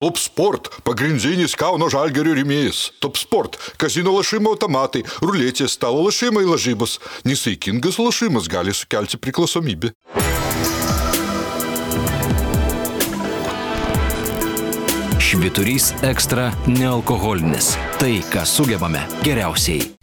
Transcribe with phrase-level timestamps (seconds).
[0.00, 2.86] Top Sport– pagrindinis Kauno žalgerio rėmėjas.
[3.04, 6.96] Top Sport– kazino lašimo automatai, ruletės, stalo lašimai lažybos.
[7.28, 9.92] Nesaikingas lašimas gali sukelti priklausomybę.
[15.20, 17.74] Šviturys ekstra nealkoholinis.
[18.00, 19.99] Tai, ką sugebame geriausiai.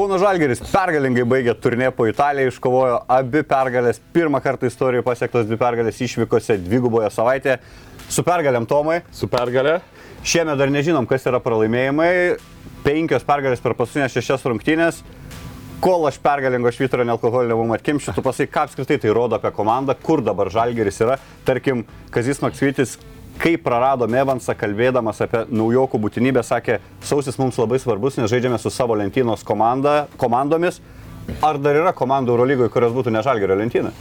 [0.00, 5.58] Kauno Žalgeris pergalingai baigė turnė po Italiją, iškovojo abi pergalės, pirmą kartą istorijoje pasiektos dvi
[5.60, 7.58] pergalės išvykose dviguboje savaitėje.
[8.08, 9.02] Su pergalėm Tomai.
[9.12, 9.74] Su pergalė.
[10.24, 12.08] Šiemet dar nežinom, kas yra pralaimėjimai.
[12.80, 15.02] Penkios pergalės per paskutinės šešias rungtynės.
[15.84, 19.98] Kol aš pergalingo švitro nealkoholinio mum atkimšiu, tu pasakai, ką apskritai tai rodo apie komandą,
[20.00, 21.20] kur dabar Žalgeris yra.
[21.44, 22.96] Tarkim, Kazis Maksvitis
[23.40, 28.72] kai praradome Evansą, kalbėdamas apie naujokų būtinybę, sakė, sausis mums labai svarbus, nes žaidžiame su
[28.72, 30.80] savo lentynos komanda, komandomis.
[31.46, 33.94] Ar dar yra komandų Eurolygoje, kurios būtų nežalgerio lentyna?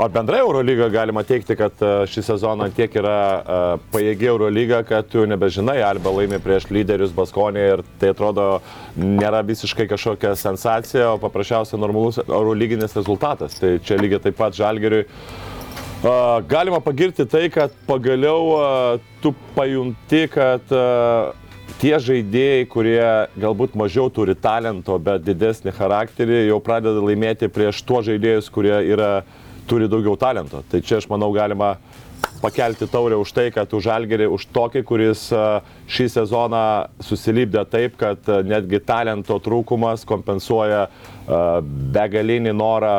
[0.00, 5.10] O bendrai Eurolyga galima teikti, kad e, šį sezoną tiek yra uh, pajėgi Eurolyga, kad
[5.12, 8.46] tu nebežinai, arba laimi prieš lyderius Baskonė ir tai atrodo
[8.96, 13.58] nėra visiškai kažkokia sensacija, o paprasčiausiai normalus Eurolyginis rezultatas.
[13.60, 15.04] Tai čia lygiai taip pat Žalgeriui
[16.00, 18.56] Galima pagirti tai, kad pagaliau
[19.20, 20.64] tu pajunti, kad
[21.76, 23.04] tie žaidėjai, kurie
[23.36, 29.10] galbūt mažiau turi talento, bet didesnį charakterį, jau pradeda laimėti prieš tuos žaidėjus, kurie yra,
[29.68, 30.62] turi daugiau talento.
[30.72, 31.74] Tai čia aš manau galima
[32.40, 35.26] pakelti taurę už tai, kad už Algerį, už tokį, kuris
[35.90, 36.64] šį sezoną
[37.04, 40.86] susilybdė taip, kad netgi talento trūkumas kompensuoja
[41.94, 42.94] begalinį norą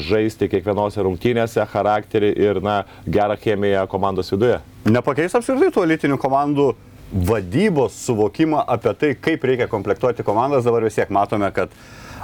[0.00, 4.58] žaisti kiekvienose rungtynėse, charakterį ir na, gerą chemiją komandos viduje.
[4.88, 6.70] Nepakeis apskritai tų elitinių komandų
[7.10, 11.72] vadybos suvokimą apie tai, kaip reikia komplektuoti komandas, dabar vis tiek matome, kad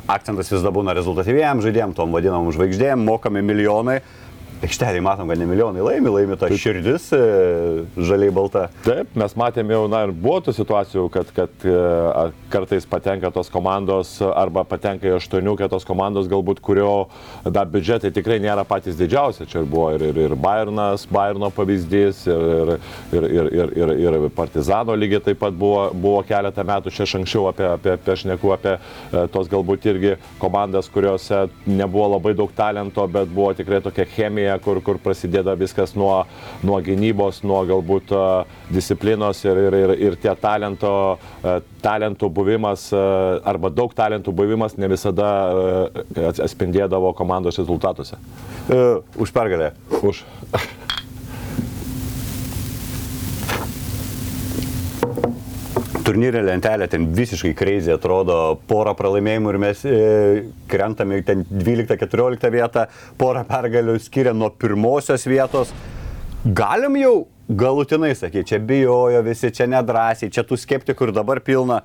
[0.06, 3.98] akcentas vis dar būna rezultatyvėjam žaidėjim, tom vadinamom žvaigždėjim, mokami milijonai
[4.64, 7.20] aikštelėje matom, kad ne milijonai laimi, laimi ta širdis e,
[8.08, 8.66] žaliai balta.
[8.84, 11.74] Taip, mes matėm jau, na ir buvo tų situacijų, kad, kad e,
[12.52, 17.08] kartais patenka tos komandos arba patenka į aštuoniukę tos komandos, galbūt kurio
[17.44, 19.48] da, biudžetai tikrai nėra patys didžiausi.
[19.50, 22.46] Čia buvo ir, ir, ir Bayernas, Bayerno pavyzdys, ir,
[23.12, 27.50] ir, ir, ir, ir, ir Partizano lygiai taip pat buvo, buvo keletą metų, čia anksčiau
[27.52, 33.04] apie, apie, apie šneku, apie e, tos galbūt irgi komandas, kuriuose nebuvo labai daug talento,
[33.10, 36.24] bet buvo tikrai tokia chemija armija, kur, kur prasideda viskas nuo,
[36.62, 38.12] nuo gynybos, nuo galbūt
[38.70, 41.18] disciplinos ir, ir, ir, ir tie talento,
[41.82, 45.30] talentų buvimas arba daug talentų buvimas ne visada
[46.42, 48.18] atspindėdavo komandos rezultatuose.
[48.66, 49.72] Uh, už pergalę.
[50.02, 50.24] Už.
[56.06, 58.36] turnyrė lentelė ten visiškai kreizė atrodo,
[58.70, 59.96] porą pralaimėjimų ir mes e,
[60.70, 62.86] krentame ten 12-14 vietą,
[63.18, 65.72] porą pergalių skiria nuo pirmosios vietos.
[66.46, 67.14] Galim jau
[67.48, 71.80] galutinai sakyti, čia bijojo visi, čia nedrasiai, čia tų skeptikų ir dabar pilna.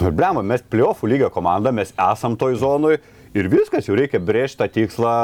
[0.00, 2.96] Ir blema, mes pliofų lygio komanda, mes esam toj zonui
[3.36, 5.14] ir viskas, jau reikia brėžti tą tikslą,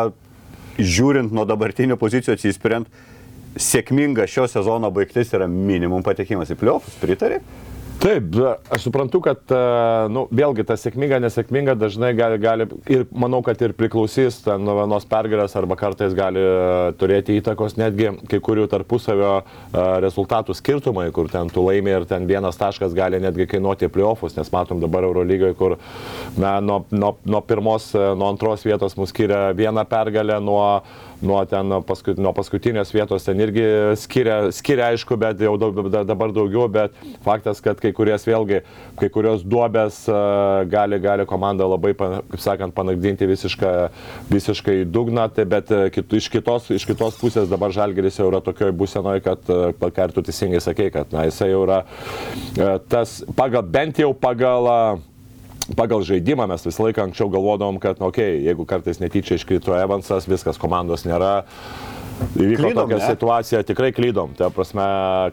[0.81, 2.89] žiūrint nuo dabartinių pozicijų atsispiriant.
[3.61, 7.43] Sėkminga šio sezono baigtis yra minimum patekimas į pliofus, pritari?
[8.01, 8.35] Taip,
[8.71, 9.59] aš suprantu, kad, e,
[10.11, 15.07] nu, vėlgi, ta sėkminga, nesėkminga dažnai gali, gali ir manau, kad ir priklausys nuo vienos
[15.11, 19.45] pergalės arba kartais gali e, turėti įtakos netgi kai kurių tarpusavio e,
[20.03, 24.51] rezultatų skirtumai, kur ten tu laimi ir ten vienas taškas gali netgi kainuoti pliofus, nes
[24.55, 25.79] matom dabar Eurolygoje, kur
[26.41, 30.65] na, nuo, nuo, nuo pirmos, nuo antros vietos mus skiria viena pergalė, nuo
[31.23, 33.65] nuo, ten, paskut, nuo paskutinės vietos ten irgi
[34.01, 38.63] skiria, skiria aišku, bet jau daug, dabar daugiau, bet faktas, kad kai kurias vėlgi,
[39.01, 40.03] kai kurios duobės
[40.73, 43.73] gali, gali komanda labai, kaip sakant, panagdinti visišką,
[44.33, 48.75] visiškai dugną, tai bet kit, iš, kitos, iš kitos pusės dabar Žalgeris jau yra tokioje
[48.77, 51.83] būsenoje, kad, ką ir tu teisingai sakei, kad na, jisai jau yra
[52.91, 54.69] tas, pagal, bent jau pagal
[55.79, 59.75] pagal žaidimą mes visą laiką anksčiau galvodavom, kad, na, okei, okay, jeigu kartais netyčia iškrito
[59.79, 61.43] Evansas, viskas komandos nėra.
[62.37, 63.07] Įvyko Klydom, tokia ne?
[63.09, 64.35] situacija, tikrai klydom.
[64.39, 64.85] Tai prasme,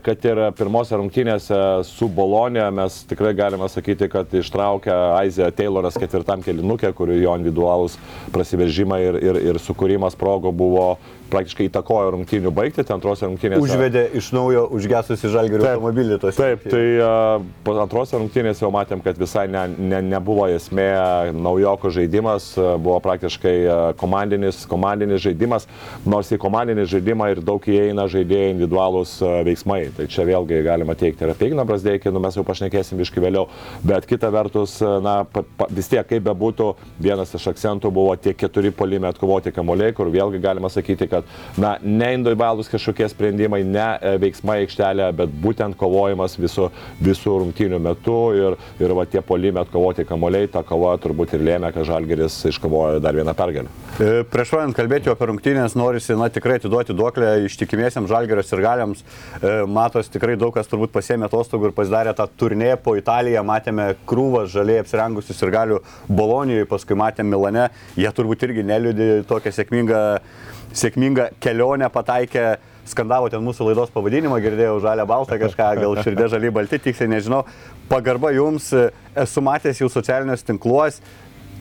[0.02, 6.42] kad ir pirmose rungtynėse su Bolonija mes tikrai galime sakyti, kad ištraukė Aizė Tayloras ketvirtam
[6.46, 8.00] kelinukė, kur jo individualus
[8.34, 10.96] prasiveržimai ir, ir, ir sukūrimas progo buvo
[11.32, 13.62] praktiškai įtakojo rungtynių baigti, ten antrose rungtynėse.
[13.64, 16.38] Užvedė iš naujo užgesusi žalgerio automobilį tos.
[16.40, 20.90] Taip, tai uh, antrose rungtynėse jau matėm, kad visai ne, ne, nebuvo esmė
[21.36, 23.56] naujoko žaidimas, buvo praktiškai
[24.00, 25.68] komandinis, komandinis žaidimas,
[26.06, 29.18] nors į komandinį žaidimą ir daug įeina žaidėjai individualūs
[29.48, 29.82] veiksmai.
[29.98, 33.48] Tai čia vėlgi galima teikti ir apie Igną Brasdeikį, nu mes jau pašnekėsim iški vėliau,
[33.86, 36.70] bet kita vertus, na, pa, pa, vis tiek kaip bebūtų,
[37.02, 41.19] vienas iš akcentų buvo tie keturi polime atkovoti kamuoliai, kur vėlgi galima sakyti, kad
[41.60, 46.70] na, ne individualūs kažkokie sprendimai, ne e, veiksmai aikštelėje, bet būtent kovojimas visų,
[47.04, 51.74] visų rungtynių metu ir, ir va tie polime atkovoti kamuoliai, ta kova turbūt ir lėmė,
[51.76, 53.72] kad Žalgeris iškovojo dar vieną pergalę.
[54.00, 59.04] E, Prieš pradant kalbėti apie rungtynės, norisi, na, tikrai atiduoti duoklę ištikimiesiams žalgerio ir galiams.
[59.70, 64.46] Matos tikrai daug kas turbūt pasėmė atostogų ir pasidarė tą turnė po Italiją, matėme krūvą
[64.52, 67.70] žaliai apsirengusius ir galių Bolonijoje, paskui matėme Milane,
[68.00, 70.04] jie turbūt irgi neliūdė tokią sėkmingą,
[70.74, 72.50] sėkmingą kelionę pataikė.
[72.90, 77.44] Skandavo ten mūsų laidos pavadinimą, girdėjau žalę baltą kažką, gal širdė žaliai balti, tiksliai nežinau.
[77.86, 78.72] Pagarba jums,
[79.14, 81.04] esu matęs jų socialiniuose tinkluose,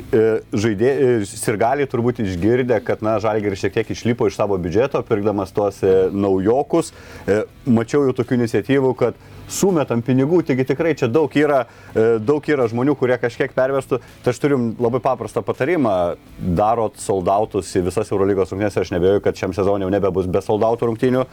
[0.08, 6.08] žaidėjai, sirgaliai turbūt išgirdę, kad, Žalgeris šiek tiek išlipo iš savo biudžeto, pirkdamas tuos e,
[6.12, 6.92] naujokus.
[7.26, 12.44] E, Mačiau jau tokių iniciatyvų, kad sumetam pinigų, taigi tikrai čia daug yra, e, daug
[12.48, 14.00] yra žmonių, kurie kažkiek pervestų.
[14.24, 15.94] Tai aš turiu labai paprastą patarimą.
[16.38, 20.92] Darot soldautus į visas Eurolygos rungtynės, aš nebejoju, kad šiam sezonui jau nebebus be soldautų
[20.92, 21.24] rungtynių.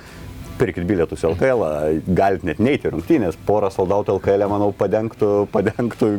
[0.56, 1.63] Pirkit bilietus į LKL,
[2.15, 6.11] galit net neiti rungtynės, porą soldautų LKL, manau, padengtų, padengtų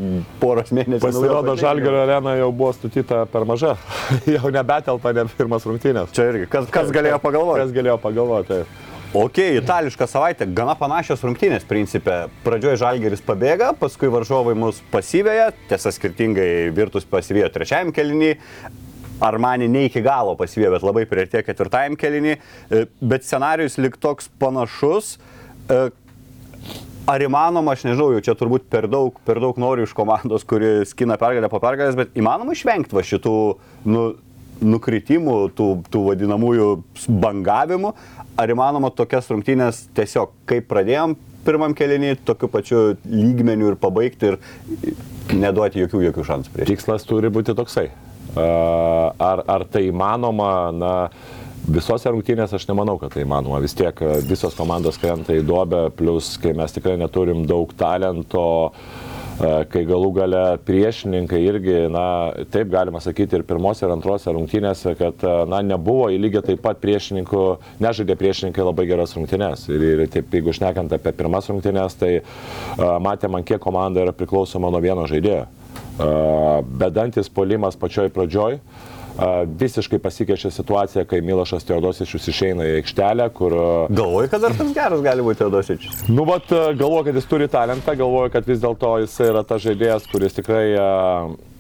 [0.43, 1.01] poros mėnesių.
[1.01, 3.79] Pasirodo, naujo Žalgerio arena jau buvo statyta per maža,
[4.37, 6.13] jau nebetelpa ne pirmas rungtynės.
[6.13, 7.65] Čia irgi, kas, kas galėjo pagalvoti?
[7.65, 8.47] Kas galėjo pagalvoti?
[8.47, 8.86] taip.
[9.17, 12.27] Ok, itališka savaitė, gana panašios rungtynės principė.
[12.45, 18.35] Pradžioje Žalgeris pabėga, paskui varžovai mus pasyvėja, tiesa skirtingai Virtus pasyvėjo trečiajam kelinį.
[19.25, 22.35] Armani ne iki galo pasyvėjo, bet labai prieartėjo ketvirtajam kelinį.
[22.37, 25.15] E, Bet scenarius lik toks panašus.
[25.71, 25.87] E,
[27.07, 30.81] Ar įmanoma, aš nežinau, jau čia turbūt per daug, per daug noriu iš komandos, kuri
[30.91, 33.35] skina pergalę po pergalės, bet įmanoma išvengti va šitų
[33.87, 34.09] nu,
[34.65, 36.69] nukritimų, tų, tų vadinamųjų
[37.23, 37.93] bangavimų.
[38.37, 41.17] Ar įmanoma tokias rungtynės tiesiog kaip pradėjom
[41.47, 44.39] pirmam kelinį, tokiu pačiu lygmeniu ir pabaigti ir
[45.37, 46.71] neduoti jokių, jokių šansų prieš.
[46.73, 47.89] Tikslas turi būti toksai.
[48.37, 50.93] Ar, ar tai įmanoma, na,
[51.71, 53.63] visose rungtynėse aš nemanau, kad tai įmanoma.
[53.65, 59.06] Vis tiek visos komandos krenta į duobę, plus kai mes tikrai neturim daug talento, a,
[59.37, 62.07] kai galų gale priešininkai irgi, na,
[62.53, 66.63] taip galima sakyti ir pirmose ir antrose rungtynėse, kad, a, na, nebuvo į lygiai taip
[66.65, 67.45] pat priešininkų,
[67.85, 69.69] nežaidė priešininkai labai geras rungtynės.
[69.73, 74.73] Ir, ir taip, jeigu šnekant apie pirmas rungtynės, tai a, matėm, kiek komanda yra priklausoma
[74.73, 75.47] nuo vieno žaidėjo.
[75.47, 76.11] A,
[76.65, 78.61] bedantis polimas pačioj pradžioj.
[78.61, 78.96] a,
[79.61, 83.55] Visiškai pasikeičia situacija, kai Milošas Teodosičius išeina į aikštelę, kur...
[83.89, 86.03] Galvoju, kad dar toks geras gali būti Teodosičius.
[86.13, 90.09] Nu, vat, galvoju, kad jis turi talentą, galvoju, kad vis dėlto jis yra tas žaidėjas,
[90.13, 90.91] kuris tikrai a,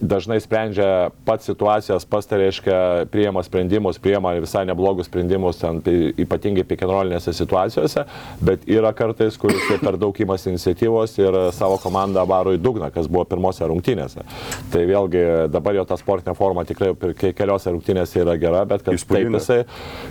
[0.01, 6.13] dažnai sprendžia pats situacijas, pats tai reiškia, priema sprendimus, priema visai neblogus sprendimus, ten, pi-
[6.25, 8.05] ypatingai pikenrolinėse situacijose,
[8.45, 13.09] bet yra kartais, kuris per daug įmas iniciatyvos ir savo komandą varo į dugną, kas
[13.09, 14.25] buvo pirmose rungtynėse.
[14.73, 16.93] Tai vėlgi dabar jo ta sportinė forma tikrai
[17.37, 19.41] keliose rungtynėse yra gera, bet kad taip, Įspūdinga.
[19.41, 19.59] jisai,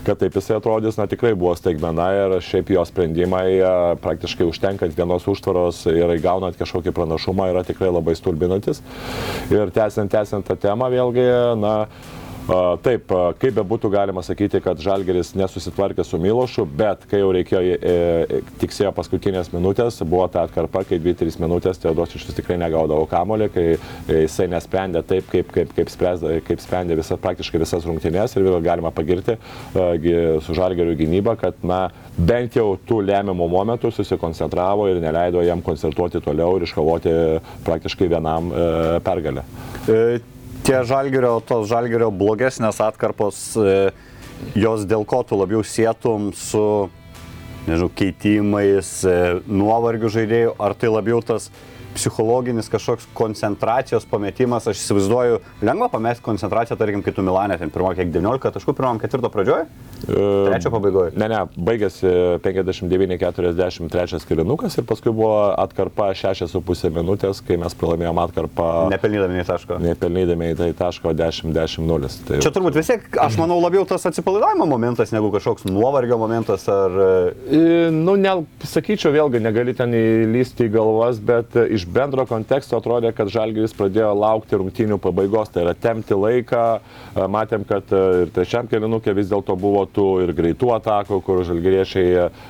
[0.07, 4.95] kad taip jisai atrodys, na tikrai buvo staigmena ir šiaip jo sprendimai a, praktiškai užtenkant
[4.97, 8.81] vienos užtvaros ir įgaunant kažkokį pranašumą yra tikrai labai stulbinantis.
[9.53, 11.27] Ir tęsiant, tęsiant tą temą vėlgi,
[11.61, 11.73] na,
[12.85, 13.11] taip,
[13.41, 17.93] kaip be būtų galima sakyti, kad Žalgeris nesusitvarkė su Milošu, bet kai jau reikėjo, e,
[18.37, 23.65] e, tiksėjo paskutinės minutės, buvo ta atkarpa, kai 2-3 minutės Teodosičius tikrai negaudavo kamolį, kai
[23.73, 23.77] e,
[24.25, 28.59] jisai nesprendė taip, kaip, kaip, kaip, spręsda, kaip sprendė visas, praktiškai visas rungtynės ir vėl
[28.65, 29.37] galima pagirti
[29.75, 31.87] gi- su Žalgeriu gynybą, kad, na,
[32.17, 37.15] bent jau tų lemiamų momentų susikoncentravo ir neleido jam koncertuoti toliau ir iškovoti
[37.65, 38.69] praktiškai vienam e,
[39.05, 39.43] pergalę.
[39.89, 40.34] E,
[40.65, 43.73] Tie žalgerio, tos žalgerio blogesnės atkarpos, e,
[44.57, 46.89] jos dėl ko tu labiau sėtum su,
[47.67, 49.13] nežinau, keitimais, e,
[49.45, 51.51] nuovargių žaidėjų, ar tai labiau tas
[51.95, 57.95] psichologinis kažkoks koncentracijos pametimas, aš įsivaizduoju, lengva pamesti koncentraciją, tarkim, kai tu Milanė ten pirmą
[57.97, 59.67] kiek 19 taškų, pirmam ketvirto pradžioje?
[60.05, 61.13] Trečio pabaigoje?
[61.17, 62.11] Ne, ne, baigėsi
[62.43, 68.67] 59-43 kilinukas ir paskui buvo atkarpa 6,5 minutės, kai mes pralaimėjome atkarpą.
[68.93, 69.79] Nepelnydami į tašką.
[69.85, 72.11] Nepelnydami į tai tašką 10-10-0.
[72.27, 72.41] Tai...
[72.43, 76.99] Čia turbūt vis tiek, aš manau, labiau tas atsipalaidavimo momentas negu kažkoks nuovargio momentas ar...
[77.47, 78.35] E, nu, ne,
[78.67, 84.11] sakyčiau, vėlgi negali ten įlysti į galvas, bet iš bendro konteksto atrodė, kad Žalgiris pradėjo
[84.17, 86.63] laukti rungtynių pabaigos, tai yra temti laiką.
[87.15, 91.43] E, matėm, kad e, ir trečiam kilinukė vis dėlto buvo tų ir greitų atakų, kur
[91.45, 92.45] žalgyriešiai uh,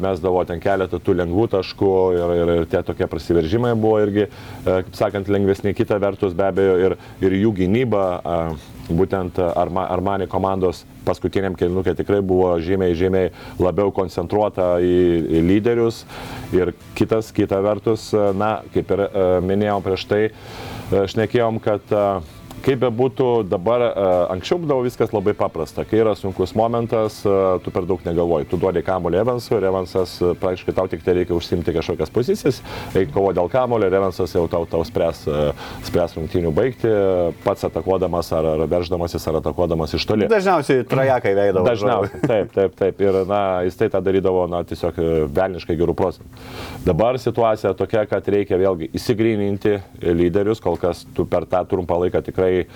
[0.00, 4.26] mesdavo ten keletą tų lengvų taškų ir, ir, ir tie tokie prasiveržimai buvo irgi,
[4.64, 5.74] kaip sakant, lengvesni.
[5.76, 11.94] Kita vertus be abejo ir, ir jų gynyba, uh, būtent Arma, Armani komandos paskutiniam kilinukė
[11.98, 14.96] tikrai buvo žymiai, žymiai labiau koncentruota į,
[15.38, 16.02] į lyderius.
[16.56, 19.04] Ir kitas, kita vertus, na, kaip ir
[19.44, 20.22] minėjom prieš tai,
[20.88, 23.92] šnekėjom, kad uh, kaip bebūtų, dabar e,
[24.34, 25.84] anksčiau būdavo viskas labai paprasta.
[25.88, 27.34] Kai yra sunkus momentas, e,
[27.64, 28.48] tu per daug negalvoji.
[28.50, 32.60] Tu duodi kamulį Evansui ir Evansas e, praktiškai tau tik tai reikia užsimti kažkokias pozicijas,
[32.94, 35.24] reikia kovo dėl kamulio ir Evansas jau tau, tau spręs,
[35.88, 36.92] spręs rungtynių baigti,
[37.44, 40.28] pats atakuodamas ar, ar verždamasis ar atakuodamas iš toli.
[40.30, 41.66] Dažniausiai trajekai veidavo.
[41.68, 43.02] Dažniausiai, taip, taip, taip.
[43.04, 44.98] Ir na, jis tai tą darydavo na, tiesiog
[45.34, 46.44] velniškai gerų procentų.
[46.86, 52.22] Dabar situacija tokia, kad reikia vėlgi įsigryninti lyderius, kol kas tu per tą trumpą laiką
[52.26, 52.66] tikrai tikrai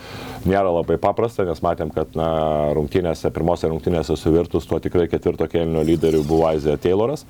[0.49, 5.47] nėra labai paprasta, nes matėm, kad na, rungtynėse, pirmose rungtynėse su Virtus tuo tikrai ketvirto
[5.47, 7.25] kelnio lyderiu buvo Aizija Tayloras.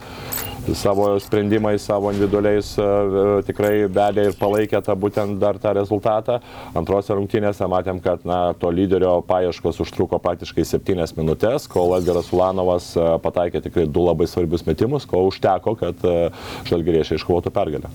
[0.79, 2.87] Savo sprendimais, savo individualiais e,
[3.49, 6.39] tikrai vedė ir palaikė tą būtent dar tą rezultatą.
[6.79, 12.93] Antrose rungtynėse matėm, kad na, to lyderio paieškos užtruko praktiškai 7 minutės, kol Edgaras Ulanovas
[12.97, 16.19] e, pataikė tikrai du labai svarbius metimus, ko užteko, kad e,
[16.71, 17.93] žalgeriešiai iškovotų pergalę.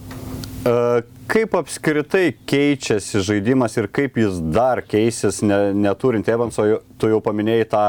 [1.28, 6.66] Kaip apskritai keičiasi žaidimas ir kaip jis dar keisis, ne, neturint Evanso,
[7.00, 7.84] tu jau paminėjai tą,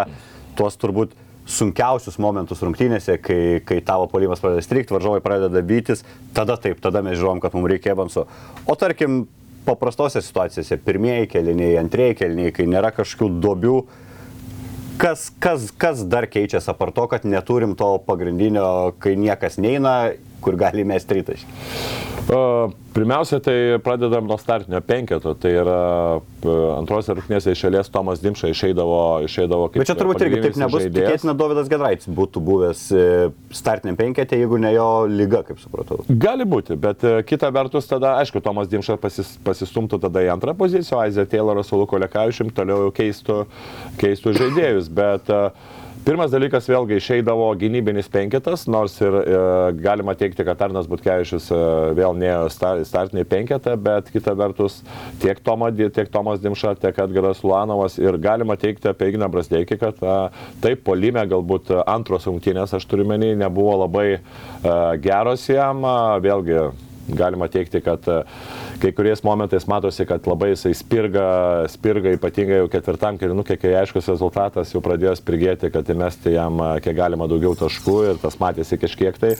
[0.59, 1.15] tuos turbūt
[1.49, 6.05] sunkiausius momentus rungtynėse, kai, kai tavo polimas pradeda strikti, varžovai pradeda bytis,
[6.37, 8.27] tada taip, tada mes žiūrom, kad mums reikia Evanso.
[8.69, 9.23] O tarkim,
[9.69, 13.77] paprastose situacijose, pirmieji keliniai, antrieji keliniai, kai nėra kažkokių duobių,
[15.01, 18.69] kas, kas, kas dar keičiasi apar to, kad neturim to pagrindinio,
[19.03, 19.97] kai niekas neina,
[20.45, 21.59] kur gali mesti rytaškį?
[22.99, 25.33] Pirmiausia, tai pradedam nuo startinio penketo.
[25.39, 25.79] Tai yra
[26.75, 29.83] antrose rungtynėse išėlės Tomas Dimša išeidavo, išeidavo kaip...
[29.83, 30.85] Bet čia turbūt irgi taip nebus.
[30.89, 33.07] Tikėtina, Davidas Gedraitis būtų buvęs e,
[33.55, 36.03] startiniam penketė, jeigu ne jo lyga, kaip supratau.
[36.11, 40.57] Gali būti, bet e, kita vertus tada, aišku, Tomas Dimša pasis, pasistumtų tada į antrą
[40.59, 43.45] poziciją, Aizė Tayloras su Luko Lekavičium toliau keistų,
[44.03, 44.91] keistų žaidėjus.
[44.99, 45.53] Bet uh,
[46.09, 49.33] Pirmas dalykas vėlgi išeidavo gynybinis penketas, nors ir e,
[49.77, 51.59] galima teikti, kad Arnas Butkevičius e,
[51.99, 52.47] vėl nėjo
[52.89, 54.79] startinį penketą, bet kita vertus
[55.21, 60.01] tiek, Toma, tiek Tomas Dimša, tiek Edgaras Luanovas ir galima teikti apie Igną Brasdeikį, kad
[60.01, 60.19] e,
[60.65, 64.21] taip, polime galbūt antros rungtynės, aš turiu menį, nebuvo labai e,
[65.05, 65.85] geros jam,
[66.25, 66.71] vėlgi
[67.09, 68.23] galima teikti, kad e,
[68.79, 71.27] kai kuriais momentais matosi, kad labai jisai spirga,
[71.71, 76.97] spirga ypatingai jau ketvirtam kilinukė, kai aiškus rezultatas jau pradėjo spirgėti, kad įmesti jam kiek
[76.99, 79.33] galima daugiau taškų ir tas matėsi kažkiek tai,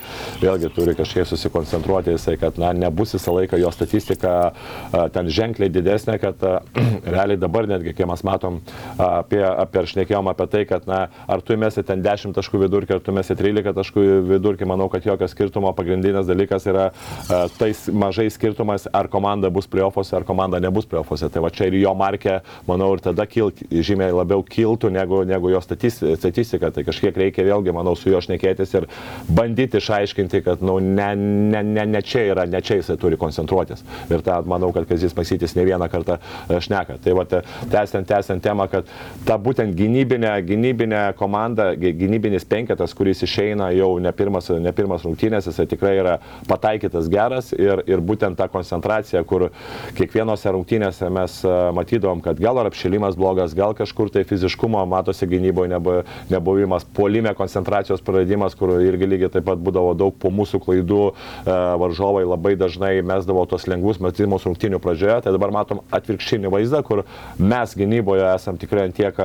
[0.43, 4.35] vėlgi turi kažkiek susikoncentruoti jisai, kad na, nebus visą laiką jo statistika
[5.15, 6.43] ten ženkliai didesnė, kad
[7.15, 8.61] realiai dabar netgi, kai mes matom
[8.99, 12.99] apie, apie ir šnekėjom apie tai, kad na, ar tu įmesi ten 10 taškų vidurkį,
[12.99, 16.91] ar tu įmesi 13 taškų vidurkį, manau, kad jokio skirtumo pagrindinis dalykas yra
[17.59, 21.29] tais mažai skirtumas, ar komanda bus playoffuose, ar komanda nebus playoffuose.
[21.33, 25.53] Tai va čia ir jo markė, manau, ir tada kilt, žymiai labiau kiltų negu, negu
[25.53, 26.71] jo statistika.
[26.75, 28.89] Tai kažkiek reikia vėlgi, manau, su juo šnekėtis ir
[29.29, 33.85] bandyti išaiškinti, kad nu, ne, ne, ne, ne čia yra, ne čia jisai turi koncentruotis.
[34.11, 36.99] Ir tą manau, kad Kazis Maksytis ne vieną kartą e, šneka.
[37.05, 38.89] Tai va, tęsiant, tęsiant temą, kad
[39.27, 45.49] ta būtent gynybinė, gynybinė komanda, gynybinis penketas, kuris išeina jau ne pirmas, ne pirmas rungtynės,
[45.51, 46.19] jisai tikrai yra
[46.49, 49.49] pataikytas geras ir, ir būtent ta koncentracija, kur
[49.99, 55.29] kiekvienose rungtynėse mes e, matydavom, kad gal ar apšilimas blogas, gal kažkur tai fiziškumo matosi
[55.31, 55.71] gynyboje
[56.31, 61.59] nebuvimas, puolime koncentracijos praradimas, kur irgi lygiai taip pat būdavo daug po mūsų klaidų, e,
[61.83, 67.05] varžovai labai dažnai mesdavo tos lengvus metimus rungtynių pradžioje, tai dabar matom atvirkštinį vaizdą, kur
[67.39, 69.19] mes gynyboje esam tikrai ant tiek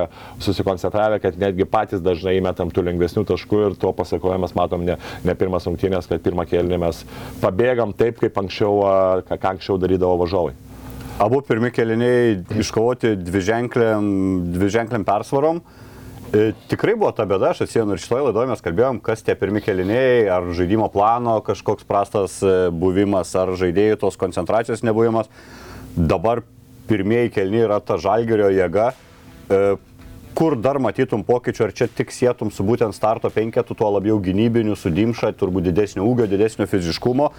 [0.44, 4.98] susikoncentravę, kad netgi patys dažnai įmetam tų lengvesnių taškų ir tuo pasakoje mes matom ne,
[5.26, 7.04] ne pirmas rungtynės, kad pirmą kėlinį mes
[7.42, 8.82] pabėgam taip, kaip anksčiau,
[9.28, 10.56] ką anksčiau darydavo važiovai.
[11.22, 14.06] Abu pirmi keliniai iškovoti dviženkliam,
[14.56, 15.62] dviženkliam persvarom
[16.34, 19.62] E, tikrai buvo ta bėda, aš atsimenu ir šitoje laidoje mes kalbėjom, kas tie pirmi
[19.62, 25.30] keliniai, ar žaidimo plano kažkoks prastas e, buvimas, ar žaidėjų tos koncentracijos nebuvimas.
[25.94, 26.42] Dabar
[26.90, 28.88] pirmieji kelniai yra ta žalgerio jėga.
[29.46, 29.60] E,
[30.34, 34.74] kur dar matytum pokyčių, ar čia tik sėtum su būtent starto penketu, tuo labiau gynybiniu,
[34.74, 37.30] su dimša, turbūt didesnio ūgio, didesnio fiziškumo,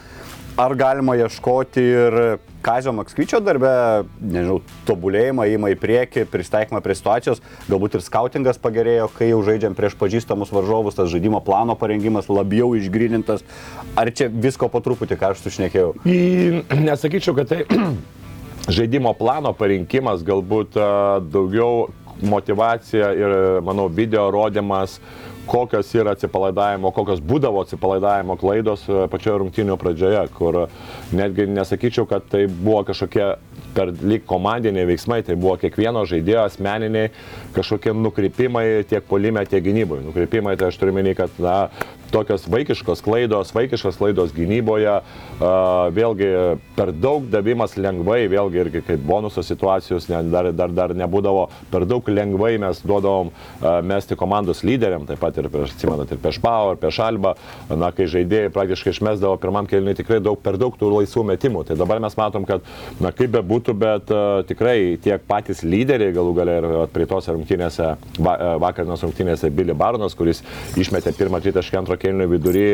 [0.57, 2.17] ar galima ieškoti ir
[2.65, 3.71] Kazio Maksvyčio darbe,
[4.23, 9.77] nežinau, tobulėjimą, įmą į priekį, pristaikymą prie situacijos, galbūt ir skautingas pagerėjo, kai jau žaidžiam
[9.77, 13.45] prieš pažįstamus varžovus, tas žaidimo plano parengimas labiau išgrinintas,
[14.01, 15.91] ar čia visko po truputį, ką aš sušnekėjau?
[16.79, 17.67] Nesakyčiau, kad tai
[18.79, 20.81] žaidimo plano parinkimas galbūt
[21.35, 21.91] daugiau
[22.25, 25.01] motivacija ir, manau, video rodimas,
[25.47, 30.61] kokios yra atsipalaidavimo, kokios būdavo atsipalaidavimo klaidos e, pačioje rungtynio pradžioje, kur
[31.15, 33.29] netgi nesakyčiau, kad tai buvo kažkokie
[33.75, 37.11] per lyg komandiniai veiksmai, tai buvo kiekvieno žaidėjo asmeniniai
[37.57, 40.07] kažkokie nukrypimai tiek polime, tiek gynyboje.
[40.09, 41.57] Nukrypimai, tai aš turiu menį, kad na,
[42.13, 44.97] tokios vaikiškos klaidos, vaikiškos klaidos gynyboje,
[45.95, 46.31] vėlgi
[46.77, 51.87] per daug davimas lengvai, vėlgi irgi kaip bonuso situacijos ne, dar, dar, dar nebūdavo, per
[51.89, 53.33] daug lengvai mes duodavom
[53.87, 57.35] mesti komandos lyderiam, taip pat ir atsimenat, ir prieš Pau, ir prieš Alba,
[57.71, 61.65] na, kai žaidėjai praktiškai išmesdavo pirmam kelniui tikrai daug, per daug tų laisvų metimų.
[61.69, 62.65] Tai dabar mes matom, kad,
[63.01, 64.13] na, kaip be būtų, bet
[64.51, 70.17] tikrai tiek patys lyderiai galų galę ir prie tos rungtynėse, va, vakarnos rungtynėse Billy Barnas,
[70.19, 70.43] kuris
[70.81, 72.67] išmetė pirmą tritaškį antro kelnių vidury,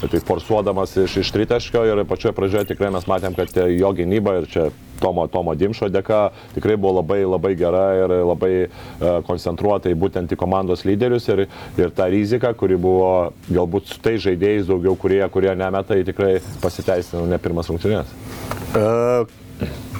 [0.00, 4.50] tai forsuodamas iš, iš tritaškio ir pačioje pradžioje tikrai mes matėm, kad jo gynyba ir
[4.50, 4.68] čia
[5.00, 6.20] Tomo, Tomo Dimšo dėka
[6.54, 11.46] tikrai buvo labai, labai gera ir labai uh, koncentruota į būtent į komandos lyderius ir,
[11.80, 17.26] ir ta rizika, kuri buvo galbūt su tai žaidėjais daugiau, kurie, kurie nemeta, tikrai pasiteisino
[17.28, 18.14] ne pirmas rungtynės.
[18.74, 19.43] Uh,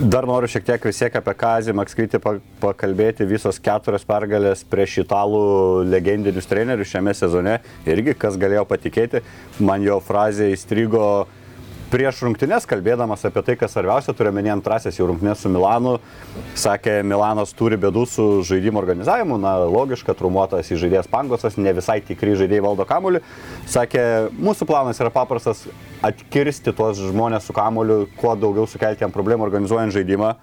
[0.00, 2.18] Dar noriu šiek tiek vis tiek apie Kazį Makskritį
[2.62, 3.26] pakalbėti.
[3.30, 5.42] Visos keturios pergalės prieš italų
[5.86, 7.60] legendinius trenerius šiame sezone.
[7.86, 9.22] Irgi, kas galėjo patikėti,
[9.62, 11.04] man jo frazė įstrigo
[11.94, 15.92] prieš rungtynės, kalbėdamas apie tai, kas svarbiausia, turiu menį antrasis jau rungtynės su Milanu,
[16.58, 22.00] sakė, Milanas turi bėdų su žaidimo organizavimu, na, logiška, trumuotas į žaidėjas Pangosas, ne visai
[22.02, 23.22] tikri žaidėjai valdo kamuolį.
[23.70, 24.02] Sakė,
[24.34, 25.62] mūsų planas yra paprastas-
[26.10, 30.34] atkirsti tuos žmonės su kamuoliu, kuo daugiau sukelti jam problemų organizuojant žaidimą.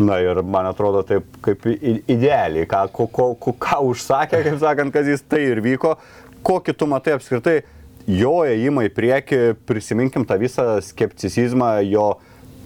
[0.00, 4.92] Na ir man atrodo taip kaip idealiai, ką, ko, ko, ko, ką užsakė, kaip sakant,
[4.92, 5.96] kad jis tai ir vyko.
[6.42, 7.62] Kokį tu matai apskritai
[8.08, 12.14] jo ėjimą į priekį, prisiminkim tą visą skepticizmą jo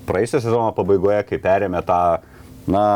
[0.07, 2.01] praeisio sezono pabaigoje, kai perėmė tą,
[2.71, 2.87] na,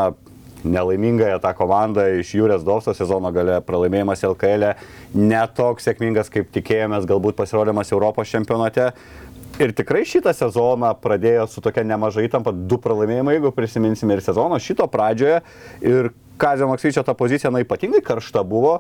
[0.65, 4.75] nelaimingąją tą komandą iš Jūrės Dovso sezono gale, pralaimėjimas LKL, e,
[5.15, 8.91] netoks sėkmingas, kaip tikėjomės, galbūt pasirodymas Europos čempionate.
[9.59, 14.59] Ir tikrai šitą sezoną pradėjo su tokia nemaža įtampa, du pralaimėjimai, jeigu prisiminsime ir sezono
[14.63, 15.41] šito pradžioje.
[15.83, 18.79] Ir Kazio Maksvyčio ta pozicija, na, ypatingai karšta buvo.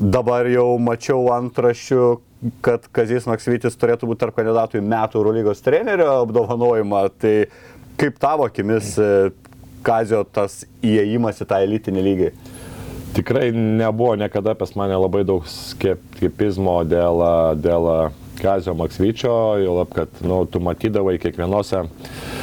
[0.00, 2.04] Dabar jau mačiau antraščių,
[2.64, 7.04] kad Kazis Maksvytis turėtų būti tarp kandidatų į metų Eurolygos trenerio apdovanojimą.
[7.20, 7.34] Tai
[8.00, 9.10] kaip tavo akimis e,
[9.86, 12.32] Kazio tas įėjimas į tą elitinį lygį?
[13.16, 17.24] Tikrai nebuvo niekada pas mane labai daug skeptizmo dėl,
[17.58, 17.88] dėl
[18.40, 22.39] Kazio Maksvyčio, jau lab, kad nu, tu matydavai kiekvienose, uh,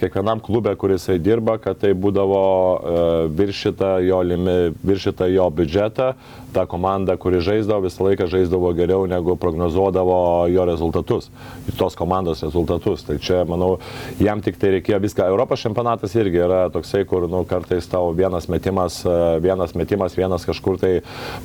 [0.00, 6.12] kiekvienam klube, kuris dirba, kad tai būdavo uh, viršita jo, limi, viršita jo biudžetą,
[6.54, 11.30] ta komanda, kuri žaisdavo, visą laiką žaisdavo geriau negu prognozuodavo jo rezultatus,
[11.78, 13.02] tos komandos rezultatus.
[13.04, 13.78] Tai čia, manau,
[14.22, 15.26] jam tik tai reikėjo viską.
[15.34, 19.00] Europos čempionatas irgi yra toksai, kur nu, kartais tavo vienas metimas,
[19.42, 20.92] vienas metimas, vienas kažkur tai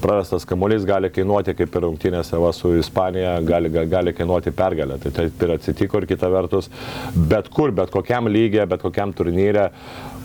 [0.04, 5.00] prarastas kamuolys gali kainuoti, kaip ir rungtynėse va, su Ispanija, gali, gali kainuoti pergalę.
[5.02, 6.70] Tai taip ir atsitiko ir kita vertus,
[7.18, 9.66] bet kur, bet kokiam lygiai, bet kokiam turnyrė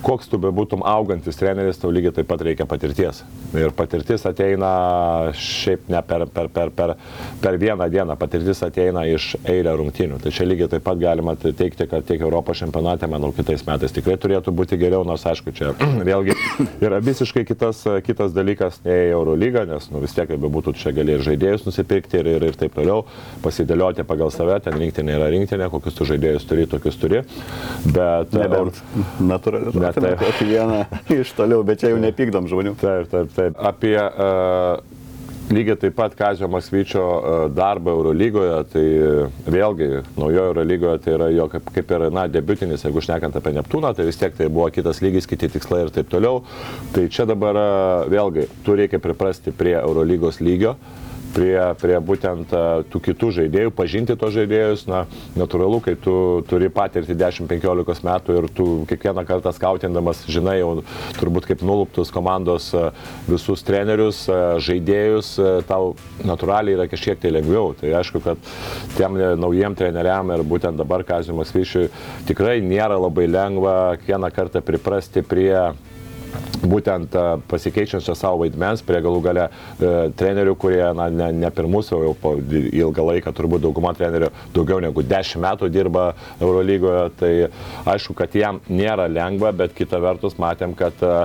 [0.05, 3.23] koks tu bebūtum augantis treneris, tau lygiai taip pat reikia patirties.
[3.57, 4.69] Ir patirtis ateina
[5.39, 6.93] šiaip ne per, per, per, per,
[7.41, 10.19] per vieną dieną, patirtis ateina iš eilę rungtynių.
[10.21, 14.17] Tai čia lygiai taip pat galima teikti, kad tiek Europos čempionate, manau, kitais metais tikrai
[14.21, 15.73] turėtų būti geriau, nors aišku, čia
[16.09, 16.37] vėlgi
[16.85, 21.17] yra visiškai kitas, kitas dalykas nei Eurolyga, nes nu, vis tiek, kaip bebūtų, čia gali
[21.17, 23.07] ir žaidėjus nusipirkti ir, ir, ir taip toliau,
[23.45, 27.23] pasidėlioti pagal save, ten rinktinė yra rinktinė, kokius tu žaidėjus turi, tokius turi.
[27.85, 28.81] Bet, Nebent,
[29.23, 30.81] natūraliai matėme kokį vieną
[31.21, 32.75] iš toliau, bet čia jau nepykdom žmonių.
[32.81, 33.57] Taip, taip, taip.
[33.59, 34.79] Apie uh,
[35.53, 38.85] lygiai taip pat Kazio Maksvyčio uh, darbą Eurolygoje, tai
[39.55, 43.93] vėlgi naujojo Eurolygoje tai yra jo kaip, kaip ir, na, debutinis, jeigu šnekant apie Neptūną,
[43.95, 46.43] tai vis tiek tai buvo kitas lygis, kiti tikslai ir taip toliau.
[46.95, 50.77] Tai čia dabar uh, vėlgi tu reikia priprasti prie Eurolygos lygio.
[51.35, 55.03] Prie, prie būtent e, tų kitų žaidėjų, pažinti tos žaidėjus, na,
[55.37, 56.15] natūralu, kai tu
[56.49, 60.71] turi patirti 10-15 metų ir tu kiekvieną kartą skautindamas žinai jau
[61.19, 62.85] turbūt kaip nuluptus komandos e,
[63.29, 65.33] visus trenerius, e, žaidėjus,
[65.69, 65.93] tau
[66.25, 67.73] natūraliai yra kažkiek tai lengviau.
[67.79, 68.51] Tai aišku, kad
[68.95, 71.89] tiem naujiem treneriam ir būtent dabar Kazimas Vyšiui
[72.29, 75.51] tikrai nėra labai lengva kiekvieną kartą priprasti prie
[76.65, 77.15] būtent
[77.49, 82.13] pasikeičiančio savo vaidmens prie galų gale e, trenerių, kurie na, ne, ne pirmus, o jau
[82.19, 86.07] po ilgą laiką turbūt dauguma trenerių daugiau negu 10 metų dirba
[86.39, 87.33] Eurolygoje, tai
[87.95, 91.15] aišku, kad jam nėra lengva, bet kita vertus matėm, kad e,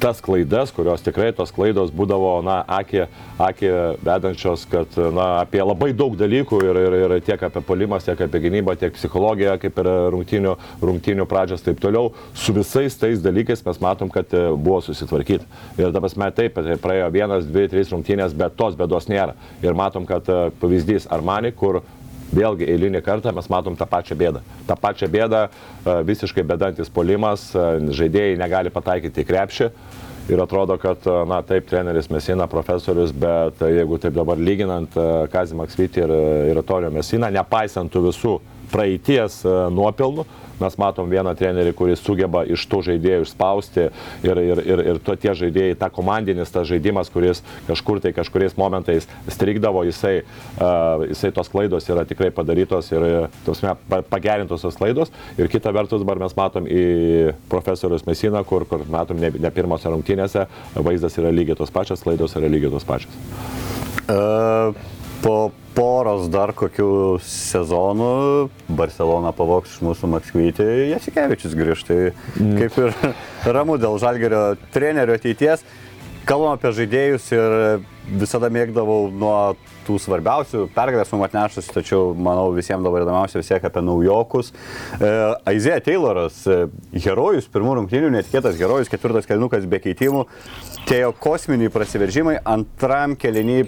[0.00, 3.04] tas klaidas, kurios tikrai tos klaidos būdavo, na, akį,
[3.42, 3.72] akį
[4.06, 8.42] vedančios, kad, na, apie labai daug dalykų ir, ir, ir tiek apie polimas, tiek apie
[8.46, 13.82] gynybą, tiek psichologiją, kaip ir rungtinių, rungtinių pradžios, taip toliau, su visais tais dalykais mes
[13.84, 15.48] matom, kad e, buvo susitvarkyti.
[15.80, 19.36] Ir dabar mes taip, praėjo vienas, dvi, trys rungtynės, bet tos bėdos nėra.
[19.64, 21.82] Ir matom, kad e, pavyzdys Armani, kur
[22.34, 24.42] vėlgi eilinį kartą mes matom tą pačią bėdą.
[24.68, 29.70] Ta pačią bėdą, e, visiškai bedantis polimas, e, žaidėjai negali pataikyti į krepšį.
[30.28, 34.92] Ir atrodo, kad, na taip, treneris Mesina, profesorius, bet jeigu taip dabar lyginant
[35.32, 36.12] Kazį Maksvitį ir,
[36.50, 38.34] ir Torio Mesiną, nepaisant tų visų
[38.72, 39.42] praeities
[39.74, 40.26] nuopelnų,
[40.60, 43.84] mes matom vieną trenerį, kuris sugeba iš tų žaidėjų išspausti
[44.26, 48.58] ir, ir, ir, ir to tie žaidėjai, ta komandinis tas žaidimas, kuris kažkur tai kažkuriais
[48.58, 50.22] momentais strikdavo, jisai,
[50.58, 53.74] uh, jisai tos klaidos yra tikrai padarytos ir tosme,
[54.10, 55.14] pagerintos tos klaidos.
[55.38, 59.90] Ir kita vertus, dabar mes matom į profesorius Mesiną, kur, kur matom ne, ne pirmose
[59.92, 63.14] rungtynėse, vaizdas yra lygiai tos pačios, klaidos yra lygiai tos pačios.
[64.08, 64.72] Uh,
[65.22, 68.12] po poros dar kokių sezonų
[68.74, 71.98] Barcelona pavoks iš mūsų Makskvytį, Jasikevičius grįžtai.
[72.34, 72.56] Mm.
[72.58, 72.96] Kaip ir
[73.56, 74.42] ramu dėl Žalgerio
[74.74, 75.62] trenerio ateities.
[76.28, 77.54] Kalbam apie žaidėjus ir
[78.20, 79.54] visada mėgdavau nuo
[79.86, 84.50] tų svarbiausių pergalės mums atnešus, tačiau manau visiems dabar įdomiausia vis tiek apie naujokus.
[84.98, 85.12] E,
[85.48, 86.66] Aizėja Tayloras, e,
[87.06, 90.26] herojus, pirmų rungtynių, netikėtas herojus, ketvirtas kelinukas be keitimų,
[90.90, 93.64] tėjo kosminiai prasiveržimai, antram keliniai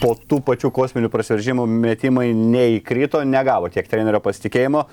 [0.00, 4.84] po tų pačių kosminių prasiveržimų metimai neįkrito, negavo tiek trenerio pasitikėjimo.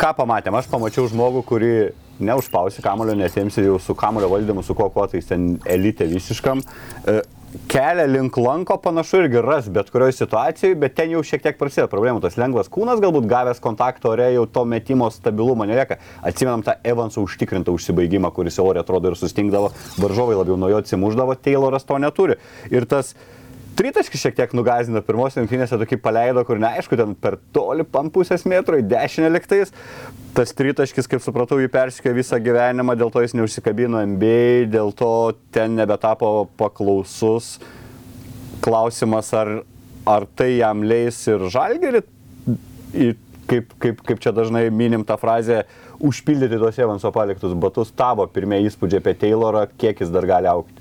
[0.00, 0.56] Ką pamatėm?
[0.56, 1.74] Aš pamačiau žmogų, kurį
[2.20, 6.60] neužpausi kamulio, nesimsi jau su kamulio valdymu, su kuo kuo tai ten elite visiškam.
[7.08, 7.20] E,
[7.70, 11.88] kelią link lanko panašu irgi ras bet kurioje situacijoje, bet ten jau šiek tiek prasideda
[11.90, 12.22] problemų.
[12.24, 15.98] Tas lengvas kūnas galbūt gavęs kontakto ore jau to metimo stabilumo nelieka.
[16.22, 21.36] Atsimenam tą Evansų užtikrintą užsibaigimą, kuris ore atrodo ir sustingdavo, varžovai labiau nuo jo atsimuždavo,
[21.40, 22.38] Tayloras to neturi.
[22.70, 23.14] Ir tas
[23.80, 28.44] tritaškis šiek tiek nugazino pirmos rungtynėse, tokį paleido, kur neaišku, ten per toli pam pusės
[28.48, 29.72] metro į dešinę liktais.
[30.36, 35.10] Tas tritaškis, kaip supratau, jį persikė visą gyvenimą, dėl to jis neužsikabino MBA, dėl to
[35.54, 37.56] ten nebetapo paklausus.
[38.60, 39.62] Klausimas, ar,
[40.04, 42.04] ar tai jam leis ir žalgerį,
[43.50, 45.64] kaip, kaip, kaip čia dažnai minim tą frazę,
[46.04, 50.76] užpildyti tos Evanso paliktus batus, tavo pirmieji įspūdžiai apie Taylorą, kiek jis dar gali aukti.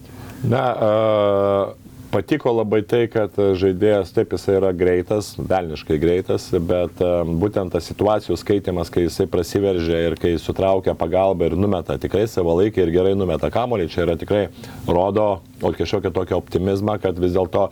[0.49, 7.01] Na, uh, patiko labai tai, kad žaidėjas taip jisai yra greitas, velniškai greitas, bet
[7.41, 12.87] būtent tas situacijų skaitimas, kai jisai prasiveržia ir kai sutraukia pagalbą ir numeta tikrai savalaikiai
[12.87, 14.47] ir gerai numeta kamolį, čia yra tikrai
[14.87, 15.29] rodo
[15.61, 17.67] o kažkokią tokią optimizmą, kad vis dėlto,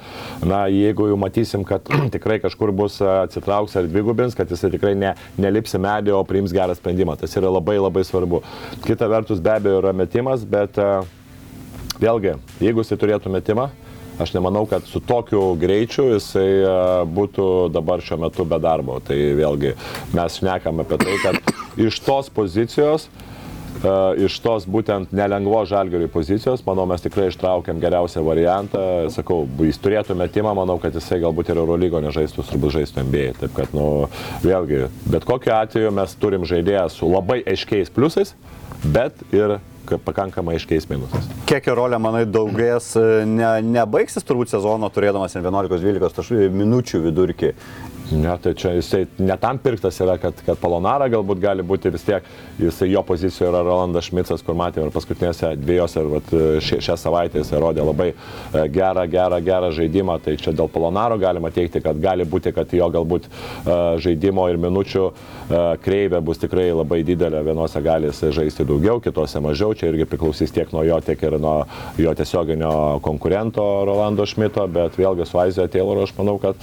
[0.45, 5.13] na, jeigu jau matysim, kad tikrai kažkur bus atsitrauks ar dvigubins, kad jisai tikrai ne,
[5.39, 7.17] nelips į medį, o priims gerą sprendimą.
[7.19, 8.43] Tas yra labai labai svarbu.
[8.85, 10.77] Kita vertus be abejo yra metimas, bet
[12.01, 13.69] vėlgi, jeigu jisai turėtų metimą,
[14.17, 16.75] Aš nemanau, kad su tokiu greičiu jisai e,
[17.13, 18.97] būtų dabar šiuo metu be darbo.
[19.05, 19.75] Tai vėlgi
[20.17, 23.09] mes šnekam apie tai, kad iš tos pozicijos
[23.77, 28.79] Uh, iš tos būtent nelengvo žalgeriui pozicijos, manau, mes tikrai ištraukėm geriausią variantą.
[29.13, 33.27] Sakau, jis turėtų metimą, manau, kad jisai galbūt ir Eurolygo nežaistų, turbūt žaistų MBA.
[33.43, 34.07] Taip kad, nu,
[34.41, 38.33] vėlgi, bet kokiu atveju mes turim žaidėją su labai aiškiais pliusais,
[38.81, 39.59] bet ir
[40.05, 41.29] pakankamai aiškiais minusais.
[41.49, 47.53] Kiek jo rolė, manai, daugės, e, ne, nebaigsis turbūt sezono turėdamas 11-12 minučių vidurkį
[48.11, 52.27] Ne, tai čia jisai netam pirktas yra, kad, kad Polonara galbūt gali būti vis tiek,
[52.55, 57.41] jisai jo pozicijoje yra Rolandas Šmicas, kur matėme ir paskutinėse dviejose, ir šia, šią savaitę
[57.41, 61.99] jisai rodė labai e, gerą, gerą, gerą žaidimą, tai čia dėl Polonaro galima teikti, kad
[61.99, 63.33] gali būti, kad jo galbūt e,
[64.05, 65.36] žaidimo ir minučių e,
[65.83, 70.73] kreivė bus tikrai labai didelė, vienose gali žaisti daugiau, kitose mažiau, čia irgi priklausys tiek
[70.75, 71.55] nuo jo, tiek ir nuo
[72.01, 72.73] jo tiesioginio
[73.05, 76.59] konkurento Rolando Šmito, bet vėlgi su Aizija Tayloro aš manau, kad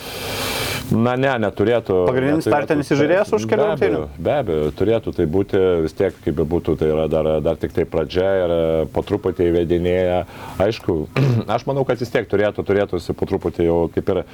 [0.93, 2.03] Na, ne, neturėtų.
[2.09, 4.01] Pagrindinis startinis žaidėjas už kelių rungtynių?
[4.21, 7.87] Be abejo, turėtų tai būti vis tiek, kaip bebūtų, tai yra dar, dar tik tai
[7.89, 8.59] pradžia ir e,
[8.93, 10.19] po truputį įvedinėja.
[10.61, 10.99] Aišku,
[11.57, 14.27] aš manau, kad vis tiek turėtų, turėtų po truputį jau kaip ir e,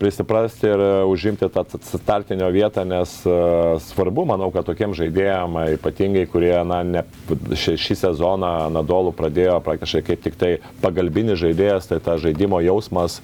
[0.00, 3.38] prisiprasti ir e, užimti tą startinio vietą, nes e,
[3.82, 9.58] svarbu, manau, kad tokiem žaidėjim, e, ypatingai, kurie na, ne, šį, šį sezoną Nadolų pradėjo
[9.64, 10.50] praktiškai kaip tik tai
[10.82, 13.18] pagalbinis žaidėjas, tai ta žaidimo jausmas,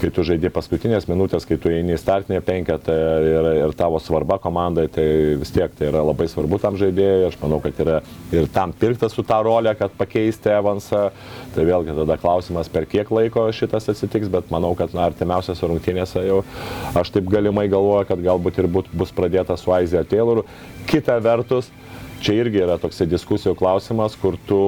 [0.00, 4.38] kai tu žaidži paskutinės minutės, kai tu eini į startinę penketą ir, ir tavo svarba
[4.42, 5.06] komandai, tai
[5.40, 7.30] vis tiek tai yra labai svarbu tam žaidėjui.
[7.30, 8.00] Aš manau, kad yra
[8.34, 11.08] ir tam pirktas su tą rolę, kad pakeisti Evansą.
[11.56, 16.20] Tai vėlgi tada klausimas, per kiek laiko šitas atsitiks, bet manau, kad na, artimiausiose rungtynėse
[16.26, 16.42] jau
[17.00, 20.44] aš taip galimai galvoju, kad galbūt ir būt, bus pradėta su Aizija Tayloru.
[20.90, 21.70] Kita vertus,
[22.20, 24.58] Čia irgi yra toksai diskusijų klausimas, kur tu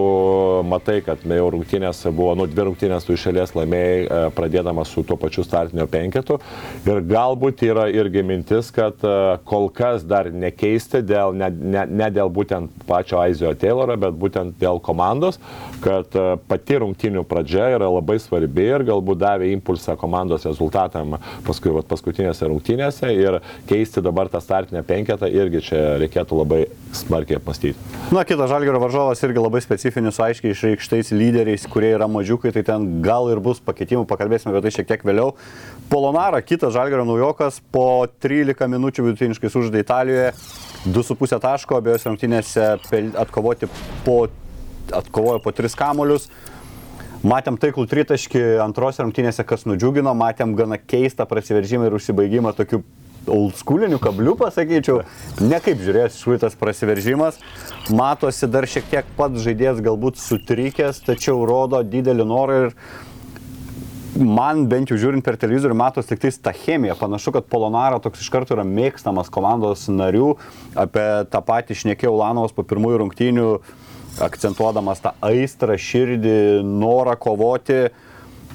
[0.68, 5.16] matai, kad jau rungtynės buvo, nu, dvi rungtynės tu išėlės laimėjai, e, pradėdamas su tuo
[5.20, 6.36] pačiu startinio penketu.
[6.84, 9.14] Ir galbūt yra irgi mintis, kad e,
[9.48, 14.58] kol kas dar nekeisti, dėl, ne, ne, ne dėl būtent pačio Aizio Tayloro, bet būtent
[14.60, 15.40] dėl komandos,
[15.84, 21.16] kad e, pati rungtynių pradžia yra labai svarbi ir galbūt davė impulsą komandos rezultatam
[21.48, 27.37] paskui, vat, paskutinėse rungtynėse ir keisti dabar tą startinę penketą irgi čia reikėtų labai smarkiai
[27.38, 27.78] apmastyti.
[28.14, 32.88] Na, kitas žalgerio varžovas irgi labai specifinis, aiškiai išreikštais lyderiais, kurie yra mažiukai, tai ten
[33.04, 35.34] gal ir bus pakeitimų, pakalbėsime apie tai šiek tiek vėliau.
[35.92, 40.34] Polonara, kitas žalgerio naujokas, po 13 minučių vidutiniškai sužaidė Italijoje,
[40.88, 42.68] 2,5 taško, abiejose rungtynėse
[43.18, 43.70] atkovoti
[44.06, 44.20] po,
[44.94, 46.28] atkovojo po 3 kamolius.
[47.26, 52.84] Matėm taiklų tritaškį antrose rungtynėse, kas nudžiugino, matėm gana keistą prasiveržimą ir užsibaigimą tokiu
[53.32, 55.02] oldschooliniu kabliu, pasakyčiau.
[55.44, 57.38] Ne kaip žiūrės šitas prasiveržimas.
[57.94, 62.74] Matosi dar šiek tiek pats žaidėjas galbūt sutrikęs, tačiau rodo didelį norą ir
[64.18, 66.96] man bent jau žiūrint per televizorių matos tik tais ta chemija.
[66.98, 70.32] Panašu, kad Polonara toks iš karto yra mėgstamas komandos narių.
[70.78, 73.48] Apie tą patį šnekėjau Lanovas po pirmųjų rungtynių,
[74.24, 77.88] akcentuodamas tą aistrą, širdį, norą kovoti.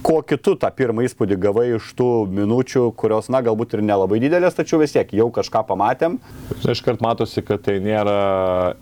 [0.04, 4.58] Ko kitu tą pirmą įspūdį gavai iš tų minučių, kurios, na, galbūt ir nelabai didelės,
[4.58, 6.18] tačiau vis tiek jau kažką pamatėm.
[6.60, 8.76] Iškart matosi, kad tai nėra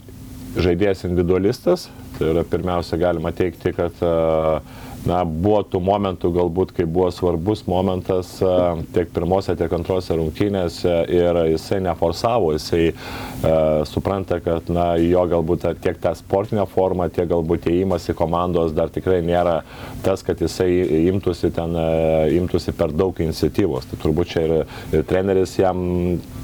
[0.58, 1.90] žaidėjas individualistas.
[2.18, 4.62] Tai yra pirmiausia galima teikti, kad a,
[5.08, 10.94] na, buvo tų momentų galbūt, kai buvo svarbus momentas a, tiek pirmose, tiek antrose rungtynėse
[11.12, 17.30] ir jisai neforsavo, jisai a, supranta, kad na, jo galbūt tiek ta sportinė forma, tiek
[17.32, 19.62] galbūt įėjimas į komandos dar tikrai nėra
[20.06, 20.70] tas, kad jisai
[21.12, 23.90] imtųsi ten, a, imtųsi per daug iniciatyvos.
[23.92, 24.56] Tai turbūt čia ir,
[24.94, 25.82] ir treneris jam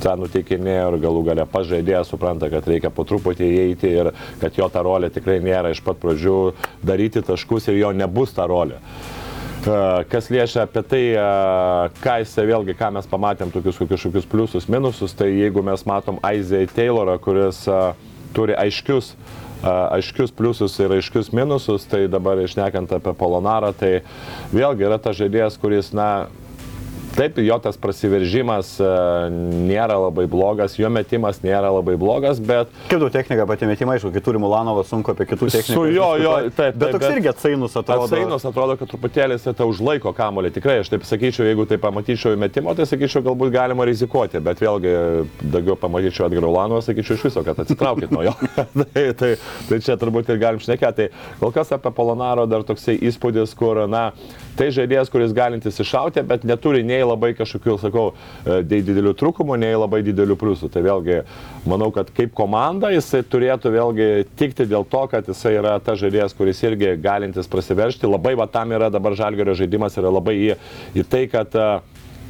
[0.01, 4.67] tą nuteikinėjo ir galų gale pažaidėjas supranta, kad reikia po truputį įeiti ir kad jo
[4.73, 6.37] ta rolė tikrai nėra iš pat pradžių
[6.85, 8.81] daryti taškus ir jo nebus ta rolė.
[9.67, 11.25] E, Kas liečia apie tai, e,
[12.03, 16.69] ką jisai vėlgi, ką mes pamatėm, tokius kažkokius pliusus, minusus, tai jeigu mes matom Aizei
[16.71, 17.81] Taylorą, kuris e,
[18.38, 19.15] turi aiškius
[19.65, 24.03] aiškius pliusus ir aiškius minusus, tai dabar išnekant apie Polonarą, tai
[24.53, 26.27] vėlgi yra tas žaidėjas, kuris, na,
[27.17, 28.88] Taip, jo tas prasiveržimas e,
[29.65, 34.12] nėra labai blogas, jo metimas nėra labai blogas, bet Kaip daug technika pati metimai, aišku,
[34.13, 35.73] kai turi Mulanovą, sunku apie kitų technikų.
[35.73, 36.53] Su jo, jo, diskutuoti.
[36.60, 38.06] taip, Bet taip, toks bet- irgi atsainus atrodo.
[38.06, 40.53] Atsainos atrodo, kad truputėlį jisai tą užlaiko kamolį.
[40.60, 44.62] Tikrai, aš taip sakyčiau, jeigu tai pamatyčiau į metimo, tai sakyčiau, galbūt galima rizikuoti, bet
[44.62, 44.93] vėlgi
[45.41, 48.36] daugiau pamatyčiau Edgarų Lanovą, sakyčiau iš viso, kad atsitraukit nuo jo.
[48.93, 49.34] tai, tai,
[49.71, 51.10] tai čia turbūt ir galim šnekėti.
[51.10, 54.12] Tai kol kas apie Polonaro dar toksai įspūdis, kur, na,
[54.57, 58.05] tai žaidėjas, kuris galintis iššauti, bet neturi nei labai kažkokių, sakau,
[58.43, 60.71] e, didelių trūkumų, nei labai didelių pliusų.
[60.73, 61.19] Tai vėlgi,
[61.69, 66.35] manau, kad kaip komanda jisai turėtų vėlgi tikti dėl to, kad jisai yra tas žaidėjas,
[66.37, 68.09] kuris irgi galintis prasiveršti.
[68.09, 70.57] Labai va tam yra dabar žalgerio žaidimas, yra labai į,
[70.97, 71.69] į tai, kad e,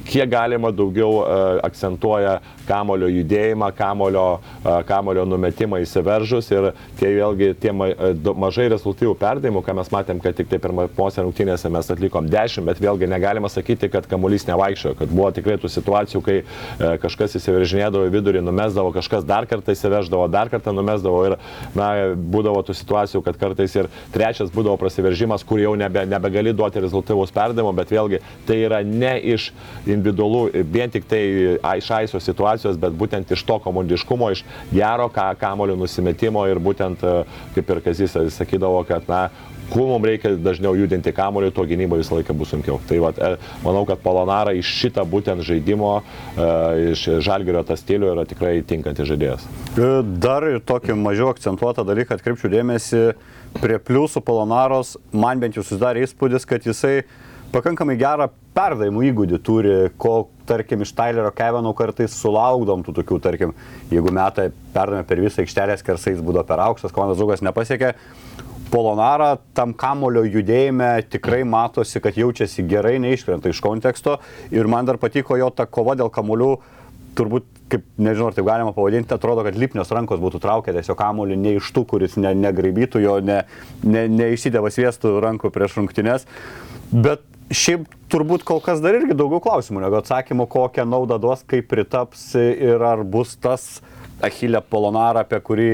[0.07, 4.25] kiek galima daugiau e, akcentuoja kamulio judėjimą, kamulio,
[4.87, 10.49] kamulio numetimą įsiveržus ir tie vėlgi tie mažai rezultatyvų perdavimų, ką mes matėm, kad tik
[10.51, 15.31] tai pirmose rungtynėse mes atlikom 10, bet vėlgi negalima sakyti, kad kamuolys nevaikščiojo, kad buvo
[15.35, 16.37] tikrai tų situacijų, kai
[17.03, 21.37] kažkas įsiveržinėdavo į vidurį, numesdavo, kažkas dar kartą įsiverždavo, dar kartą numesdavo ir
[21.77, 26.83] na, būdavo tų situacijų, kad kartais ir trečias būdavo prasiveržimas, kur jau nebe, nebegali duoti
[26.83, 29.51] rezultatyvus perdavimo, bet vėlgi tai yra ne iš
[29.85, 31.21] individualų, vien tik tai
[31.77, 32.21] iš aiso
[32.57, 37.23] situacijos, bet būtent iš to komandiškumo, iš gero ka, kamulio nusimetimo ir būtent, e,
[37.55, 39.29] kaip ir Kazis sakydavo, kad na,
[39.69, 42.79] kuo mums reikia dažniau judinti kamuolį, tuo gynyba visą laiką bus sunkiau.
[42.87, 46.01] Tai vat, e, manau, kad Polonara iš šitą būtent žaidimo,
[46.37, 49.47] e, iš Žalgirio tą stilių yra tikrai tinkantis žaidėjas.
[50.19, 53.03] Dar ir tokį mažiau akcentuotą dalyką atkreipčiau dėmesį
[53.61, 54.97] prie pliusų Polonaros.
[55.11, 57.03] Man bent jau susidarė įspūdis, kad jisai
[57.51, 63.53] pakankamai gerą perdavimų įgūdį turi, ko tarkim, iš Tylerio Kevino kartais sulaukdom tų tokių, tarkim,
[63.91, 67.93] jeigu metai perdame per visą aikštelę skersais būdo per aukštas, komandos draugas nepasiekė.
[68.67, 74.17] Polonara tam kamulio judėjime tikrai matosi, kad jaučiasi gerai, neiškrenta iš konteksto
[74.51, 76.49] ir man dar patiko jo ta kova dėl kamuolių,
[77.17, 81.39] turbūt, kaip nežinau, ar taip galima pavadinti, atrodo, kad lipnios rankos būtų traukę tiesiog kamuolį
[81.39, 83.41] ne iš tų, kuris ne, negraibytų jo, ne,
[83.83, 86.27] ne, neišsidėva sviestų rankų prieš rungtynes.
[86.91, 91.69] Bet šiaip turbūt kol kas dar irgi daugiau klausimų negu atsakymų, kokią naudą duos, kaip
[91.71, 93.77] pritaps ir ar bus tas
[94.23, 95.73] Achilė Polonara, apie kurį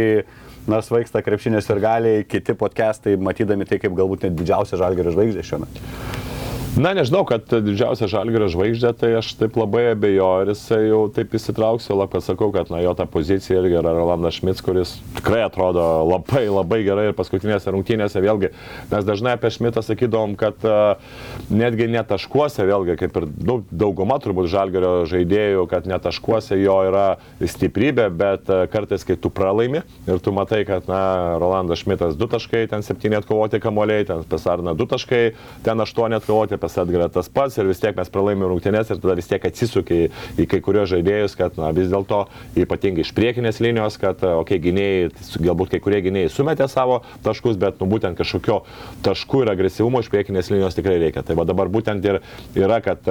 [0.67, 5.47] na, svaigsta krepšinės ir gali kiti podcastai, matydami tai kaip galbūt net didžiausia žalgerio žvaigždė
[5.47, 6.22] šiuo metu.
[6.73, 11.35] Na, nežinau, kad didžiausia žalgerio žvaigždė, tai aš taip labai abejoju, ar jisai jau taip
[11.37, 15.43] įsitrauksiu, lab, kad sakau, kad na, jo ta pozicija irgi yra Rolandas Šmits, kuris tikrai
[15.45, 18.49] atrodo labai, labai gerai ir paskutinėse rungtynėse vėlgi,
[18.89, 20.97] mes dažnai apie Šmitą sakydom, kad uh,
[21.53, 27.05] netgi netaškuose, vėlgi, kaip ir nu, dauguma turbūt žalgerio žaidėjų, kad netaškuose jo yra
[27.37, 32.31] stiprybė, bet uh, kartais, kai tu pralaimi ir tu matai, kad, na, Rolandas Šmitas 2
[32.33, 35.23] taškai, ten 7 atkovoti kamuoliai, ten Pesarna 2 taškai,
[35.69, 39.17] ten 8 atkovoti, pas Edgarą tas pats ir vis tiek mes pralaimėjome rungtynės ir tada
[39.19, 40.07] vis tiek atsisukia
[40.39, 42.23] į, kai kurios žaidėjus, kad na, vis dėlto
[42.63, 45.09] ypatingai iš priekinės linijos, kad, okei, okay, gynėjai,
[45.43, 48.61] galbūt kai kurie gynėjai sumetė savo taškus, bet nu, būtent kažkokio
[49.05, 51.25] taškų ir agresyvumo iš priekinės linijos tikrai reikia.
[51.25, 52.21] Tai va dabar būtent ir
[52.57, 53.07] yra, kad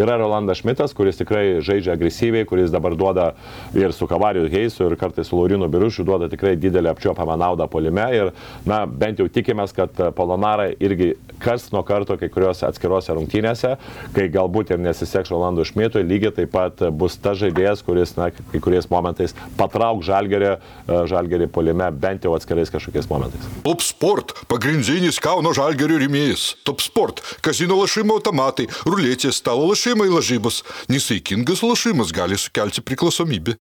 [0.00, 3.30] yra Rolandas Šmitas, kuris tikrai žaidžia agresyviai, kuris dabar duoda
[3.76, 8.06] ir su Kavariu Heisu, ir kartais su Laurinu Birušiu duoda tikrai didelį apčiuopamą naudą polime.
[8.14, 8.32] Ir,
[8.68, 13.74] na, bent jau tikimės, kad Polonara irgi kas nuo karto kai kurios atskiros atskirose rungtynėse,
[14.14, 18.60] kai galbūt ir nesiseks Rolandų Šmitui, lygiai taip pat bus ta žaidėjas, kuris, na, kai
[18.62, 20.54] kuriais momentais patrauk žalgerį,
[20.88, 23.48] e, žalgerį polime, bent jau atskirais kažkokiais momentais.
[23.64, 26.54] Top Sport- pagrindinis Kauno žalgerio rėmėjas.
[26.64, 30.62] Top Sport- kazino lašimo automatai, ruletės, stalo lašimai lažybos.
[30.88, 33.56] Nesaikingas lašimas gali sukelti priklausomybę.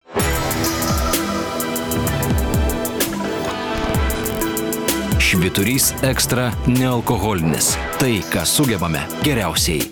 [5.30, 7.76] Šviturys ekstra nealkoholinis.
[8.00, 9.84] Tai, ką sugebame geriausiai.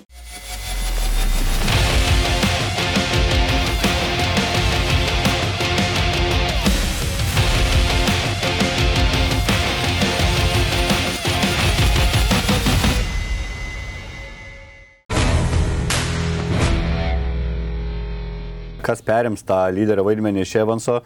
[18.82, 20.98] Kas perims tą lyderio vaidmenį iš Evanso,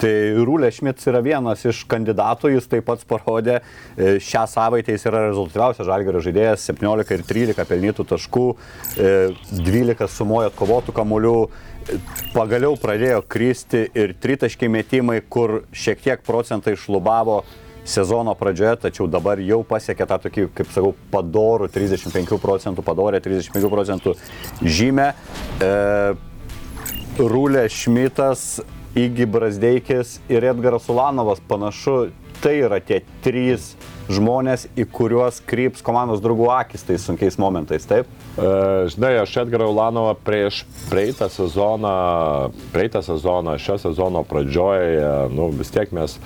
[0.00, 0.12] Tai
[0.44, 3.60] Rūlė Šmits yra vienas iš kandidatų, jis taip pat parodė,
[3.96, 8.46] e, šią savaitę jis yra rezultatyviausias žalgerio žaidėjas, 17 ir 13 pelnytų taškų,
[8.98, 12.00] 12 e, sumojo atkovotų kamuolių, e,
[12.34, 17.40] pagaliau pradėjo kristi ir tritaškiai metimai, kur šiek tiek procentai šlubavo
[17.86, 23.72] sezono pradžioje, tačiau dabar jau pasiekė tą tokį, kaip sakau, padorų 35 procentų, padorę 35
[23.72, 24.16] procentų
[24.60, 25.12] žymę.
[25.62, 25.74] E,
[27.16, 28.58] Rūlė Šmitas
[28.96, 32.06] Igi Brasdeikis ir Edgaras Ulanovas panašu,
[32.40, 33.74] tai yra tie trys
[34.08, 38.08] žmonės, į kuriuos kryps komandos draugų akis tais sunkiais momentais, taip?
[38.08, 38.50] E,
[38.94, 41.92] žinai, aš Edgarą Ulanovą prieš praeitą sezoną,
[42.72, 46.16] praeitą sezoną, šio sezono pradžioje, nu vis tiek mes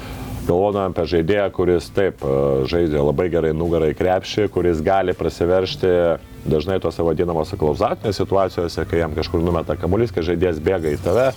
[0.46, 2.36] galvodami apie žaidėją, kuris taip e,
[2.70, 5.90] žaidžia labai gerai nugarai krepšį, kuris gali prasiveršti
[6.46, 11.28] dažnai tose vadinamose klauzatinėse situacijose, kai jam kažkur numeta kamuolys, kai žaidėjas bėga į tave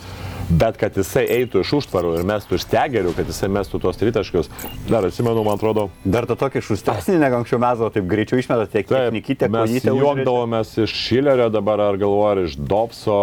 [0.49, 4.49] bet kad jisai eitų iš užtvarų ir mestų iš stegerių, kad jisai mestų tuos tritaškius,
[4.89, 5.88] dar atsimenu, man atrodo.
[6.03, 10.95] Dar tą tokį šustesnį, negu anksčiau mesdavo, taip greičiau išmeta tiek technikytė, mes juokdavomės iš
[11.03, 13.17] Šilerio dabar, ar galvoju, ar iš Dobso,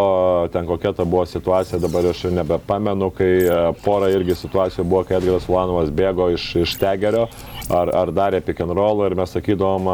[0.55, 5.05] ten kokia ta buvo situacija, dabar aš jau nebepamenu, kai e, pora irgi situacijų buvo,
[5.09, 7.29] kai Edgaras Ulanovas bėgo iš, iš stegerio
[7.75, 9.89] ar, ar darė pick and roll ir mes sakydavom,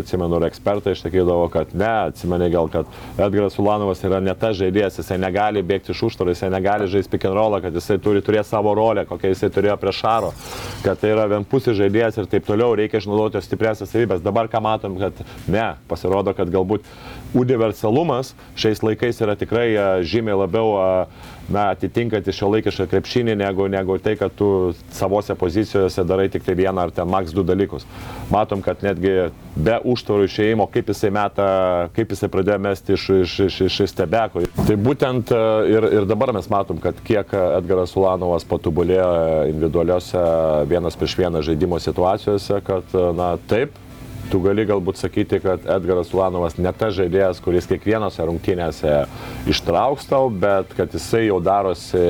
[0.00, 2.88] atsimenu, ir ekspertai išsakydavo, kad ne, atsimeni gal, kad
[3.20, 7.28] Edgaras Ulanovas yra ne ta žaidėjas, jisai negali bėgti iš užtvarų, jisai negali žaisti pick
[7.28, 10.32] and rollą, kad jisai turi turėti savo rolę, kokią jisai turėjo prie Šaro,
[10.84, 14.24] kad tai yra vienpusis žaidėjas ir taip toliau, reikia išnaudoti jo stipriasias savybės.
[14.24, 16.86] Dabar ką matom, kad ne, pasirodo, kad galbūt
[17.34, 19.68] universalumas šiais laikais yra tikrai
[20.06, 20.74] žymiai labiau
[21.50, 26.54] na, atitinkantis šio laikišką krepšinį, negu, negu tai, kad tu savose pozicijose darai tik tai
[26.58, 27.86] vieną ar ten maks du dalykus.
[28.30, 31.48] Matom, kad netgi be užtvarų išėjimo, kaip jisai meta,
[31.96, 34.44] kaip jisai pradėjo mesti iš, iš, iš, iš, iš stebeko.
[34.60, 35.42] Tai būtent e,
[35.74, 39.10] ir, ir dabar mes matom, kad kiek Edgaras Ulanovas patobulėjo
[39.50, 40.24] individualiuose
[40.70, 43.74] vienas prieš vieną žaidimo situacijose, kad, na, taip,
[44.30, 48.94] tu gali galbūt sakyti, kad Edgaras Ulanovas ne ta žaidėjas, kuris kiekvienose rungtynėse
[49.50, 52.06] ištrauks tau, bet kad jisai jau darosi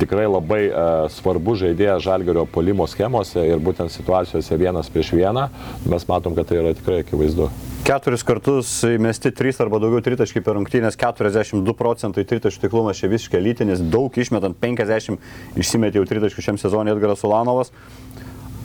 [0.00, 5.46] tikrai labai uh, svarbus žaidėjas žalgerio polimo schemose ir būtent situacijose vienas prieš vieną,
[5.88, 7.48] mes matom, kad tai yra tikrai akivaizdu.
[7.86, 13.40] Keturis kartus įmesti 3 arba daugiau tritaškai per rungtynės, 42 procentai tritaškų tiklumas čia visiškai
[13.40, 17.70] lytinis, daug išmetant 50 išsimetė jau tritaškų šiam sezonui Edgaras Ulanovas.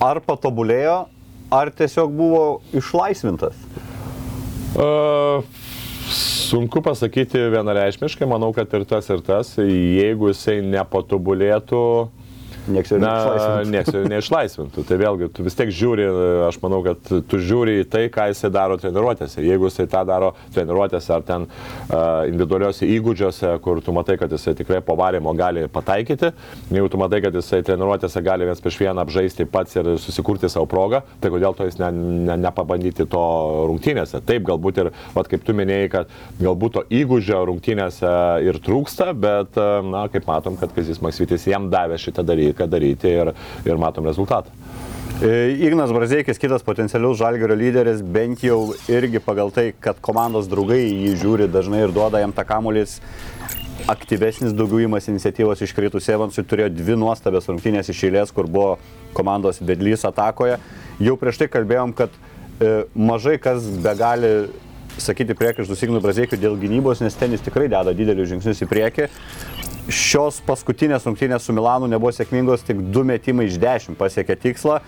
[0.01, 1.03] Ar patobulėjo,
[1.51, 2.43] ar tiesiog buvo
[2.77, 3.57] išlaisvintas?
[4.71, 5.43] Uh,
[6.11, 9.53] sunku pasakyti vienareišmiškai, manau, kad ir tas, ir tas.
[9.59, 11.83] Jeigu jisai nepatobulėtų,
[12.69, 13.71] Niekas jo neišlaisvintų.
[13.73, 14.83] nieks jo neišlaisvintų.
[14.85, 16.05] Tai vėlgi, tu vis tiek žiūri,
[16.45, 19.41] aš manau, kad tu žiūri į tai, ką jisai daro treniruotėse.
[19.41, 24.53] Jeigu jisai tą daro treniruotėse ar ten uh, individualiuose įgūdžiuose, kur tu matai, kad jisai
[24.59, 26.29] tikrai po varimo gali pataikyti,
[26.69, 30.69] jeigu tu matai, kad jisai treniruotėse gali vienas prieš vieną apžaisti pats ir susikurti savo
[30.69, 31.89] progą, tai kodėl to jis ne,
[32.29, 33.25] ne, nepabandyti to
[33.71, 34.21] rungtynėse.
[34.27, 38.13] Taip, galbūt ir, vat, kaip tu minėjai, kad galbūt to įgūdžio rungtynėse
[38.45, 39.57] ir trūksta, bet,
[39.89, 43.33] na, kaip matom, kad Kazis Maksvitis jam davė šitą dalyką daryti ir,
[43.65, 44.51] ir matom rezultatą.
[45.21, 50.81] E, Ignas Brazeikis, kitas potencialius žalgerio lyderis, bent jau irgi pagal tai, kad komandos draugai
[50.81, 52.95] jį žiūri dažnai ir duoda jam tą kamuolys
[53.91, 58.79] aktyvesnis, daugiau įmas iniciatyvos iškritus Evansui, turėjo dvi nuostabės rungtynės iš eilės, kur buvo
[59.17, 60.57] komandos vedlys atakoje.
[61.01, 64.33] Jau prieš tai kalbėjom, kad e, mažai kas be gali
[65.01, 69.11] sakyti priekaištus Ignui Brazeikiu dėl gynybos, nes ten jis tikrai deda didelius žingsnius į priekį.
[69.89, 74.81] Šios paskutinės rungtynės su Milanu nebuvo sėkmingos, tik du metimai iš dešimt pasiekė tikslą.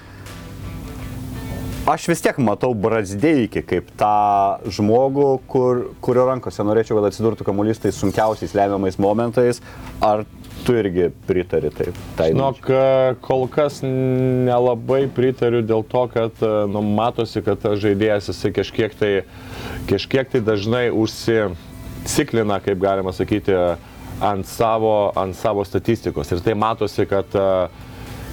[1.84, 4.12] Aš vis tiek matau Brazdeikį kaip tą
[4.72, 9.60] žmogų, kur, kurio rankose norėčiau, kad atsidurtų kamuolys tais sunkiausiais lemiamais momentais.
[10.00, 10.24] Ar
[10.64, 11.98] tu irgi pritari taip?
[12.16, 17.76] Tai Žinok, e, kol kas nelabai pritariu dėl to, kad e, nu, matosi, kad tas
[17.84, 19.12] žaidėjas jisai kažkiek tai,
[19.92, 23.60] kažkiek tai dažnai užsiciklina, kaip galima sakyti,
[24.24, 26.32] ant savo, ant savo statistikos.
[26.32, 27.68] Ir tai matosi, kad uh,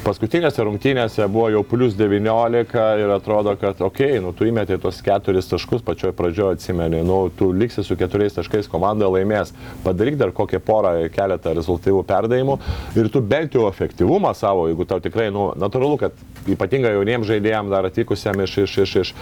[0.05, 5.01] paskutinėse rungtynėse buvo jau plus 19 ir atrodo, kad, okei, okay, nu, tu įmetė tos
[5.05, 9.53] keturis taškus pačioj pradžioje, atsimeni, nu, tu liksi su keturiais taškais, komanda laimės,
[9.85, 12.57] padaryk dar kokią porą, keletą rezultatyvų perdavimų
[13.01, 17.73] ir tu bent jau efektyvumą savo, jeigu tau tikrai, nu, natūralu, kad ypatingai jauniems žaidėjams
[17.73, 19.13] dar atvykusiam iš, iš, iš, iš,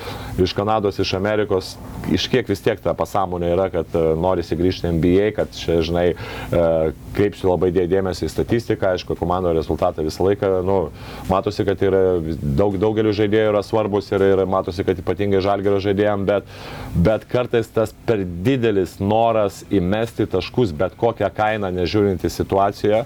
[0.46, 1.74] iš Kanados, iš Amerikos,
[2.14, 6.06] iš kiek vis tiek ta pasąmonė yra, kad uh, norisi grįžti NBA, kad čia, žinai,
[6.14, 10.78] uh, kreipsiu labai dėmesį į statistiką, aišku, komando rezultatą visą laiką, nu,
[11.30, 12.02] matosi, kad yra
[12.42, 16.52] daug, daugeliu žaidėjų yra svarbus ir, ir matosi, kad ypatingai žalgerio žaidėjams, bet,
[17.08, 23.02] bet kartais tas per didelis noras įmesti taškus bet kokią kainą, nežiūrint į situaciją,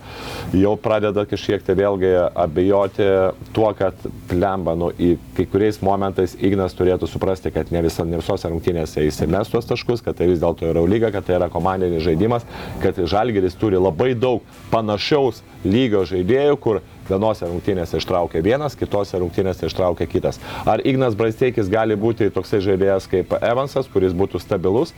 [0.59, 2.13] jau pradeda kažkiek tai vėlgi
[2.45, 3.09] abejoti
[3.57, 3.99] tuo, kad
[4.31, 9.07] plemba, nu, į kai kuriais momentais Ignas turėtų suprasti, kad ne, visa, ne visose rungtynėse
[9.09, 12.47] įsimes tuos taškus, kad tai vis dėlto yra lyga, kad tai yra komandinis žaidimas,
[12.83, 14.43] kad žalgeris turi labai daug
[14.73, 20.41] panašaus lygio žaidėjų, kur vienose rungtynėse ištraukia vienas, kitose rungtynėse ištraukia kitas.
[20.69, 24.95] Ar Ignas Braisteikis gali būti toksai žaidėjas kaip Evansas, kuris būtų stabilus?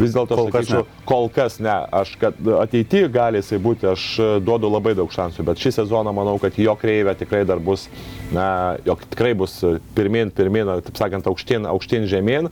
[0.00, 1.04] Vis dėlto Kol kas sakyčiau, ne.
[1.08, 1.74] kol kas ne.
[2.00, 4.04] Aš, kad ateityje gali jisai būti, aš
[4.44, 7.84] duodu labai daug šansų, bet šį sezoną manau, kad jo kreivė tikrai dar bus,
[8.32, 9.58] na, jog tikrai bus
[9.96, 12.48] pirmin, pirmin, taip sakant, aukštyn, aukštyn žemyn.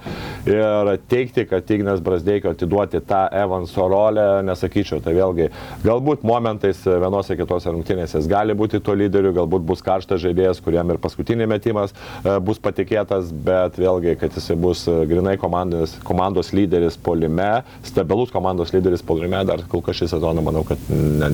[0.49, 5.49] Ir teikti, kad Ignas Brasdeikio atiduoti tą Evanso rolę, nesakyčiau, tai vėlgi,
[5.87, 10.93] galbūt momentais vienose kitose rungtynėse jis gali būti to lyderiu, galbūt bus karštas žaidėjas, kuriam
[10.93, 16.53] ir paskutinį metimas e, bus patikėtas, bet vėlgi, kad jisai bus e, grinai komandos, komandos
[16.57, 21.33] lyderis polime, stabilus komandos lyderis polime, dar kol kas šį sezoną manau, kad ne,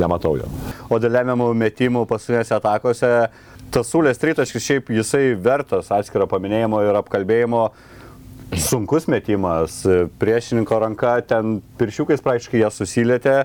[0.00, 0.50] nematau jo.
[0.88, 3.12] O dėl lemiamų metimų paskutinėse atakose,
[3.72, 7.66] tas sulės tritaškis šiaip jisai vertas atskiro paminėjimo ir apkalbėjimo.
[8.60, 9.78] Sunkus metimas,
[10.20, 13.36] priešininko ranka ten piršiukais praktiškai ją susilietė.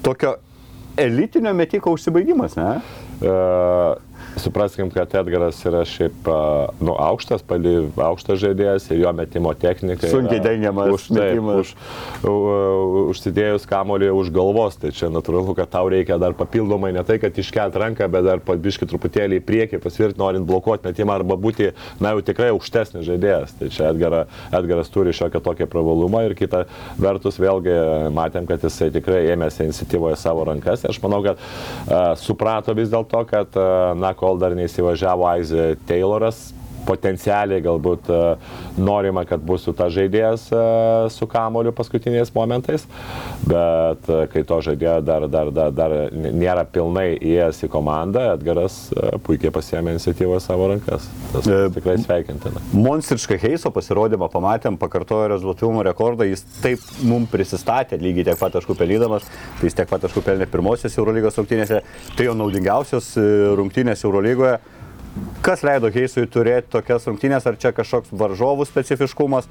[0.00, 0.38] Tokio
[0.98, 2.68] elitinio metiko užsibaigimas, ne?
[3.18, 3.94] Uh,
[4.42, 6.28] supraskim, kad Edgaras yra šiaip
[6.80, 10.08] nu, aukštas, pali, aukštas žaidėjas ir jo metimo technika.
[10.10, 11.60] Sunkiai dengiamas už, taip, metimas.
[11.62, 11.72] už,
[12.28, 17.18] uh, užsidėjus kamolį už galvos, tai čia natūralu, kad tau reikia dar papildomai ne tai,
[17.22, 21.72] kad iškelt ranką, bet dar pabiški truputėlį į priekį, pasvirti, norint blokuoti metimą arba būti,
[22.02, 23.56] na jau tikrai aukštesnis žaidėjas.
[23.58, 24.24] Tai čia Edgara,
[24.54, 26.64] Edgaras turi šiokią tokią privalumą ir kita
[27.00, 27.76] vertus vėlgi
[28.14, 30.84] matėm, kad jisai tikrai ėmėsi iniciatyvoje savo rankas.
[30.88, 36.50] Aš manau, kad uh, suprato vis dėlto, kad, uh, na, kol dar neįsivažiavo Aizė Tayloras,
[36.88, 38.22] potencialiai galbūt e,
[38.80, 40.62] norima, kad bus su ta žaidėjas e,
[41.12, 42.86] su kamoliu paskutiniais momentais,
[43.48, 48.80] bet e, kai to žaidėjo dar, dar, dar, dar nėra pilnai įėjęs į komandą, Edgaras
[48.94, 51.10] e, puikiai pasiemė iniciatyvą savo rankas.
[51.34, 52.60] Tas E, tikrai sveikintina.
[52.72, 58.76] Monstrišką Heiso pasirodymą pamatėm, pakartojo rezultatyvumo rekordą, jis taip mums prisistatė lygiai tiek pat taškų
[58.78, 59.28] pelydamas,
[59.58, 61.80] tai jis tiek pat taškų pelnė pirmosios Eurolygos rungtynėse,
[62.16, 63.28] tai jo naudingiausios e,
[63.58, 64.58] rungtynės Eurolygoje.
[65.44, 69.48] Kas leido Heisui turėti tokias rungtynės, ar čia kažkoks varžovų specifiškumas,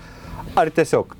[0.57, 1.15] ar tiesiog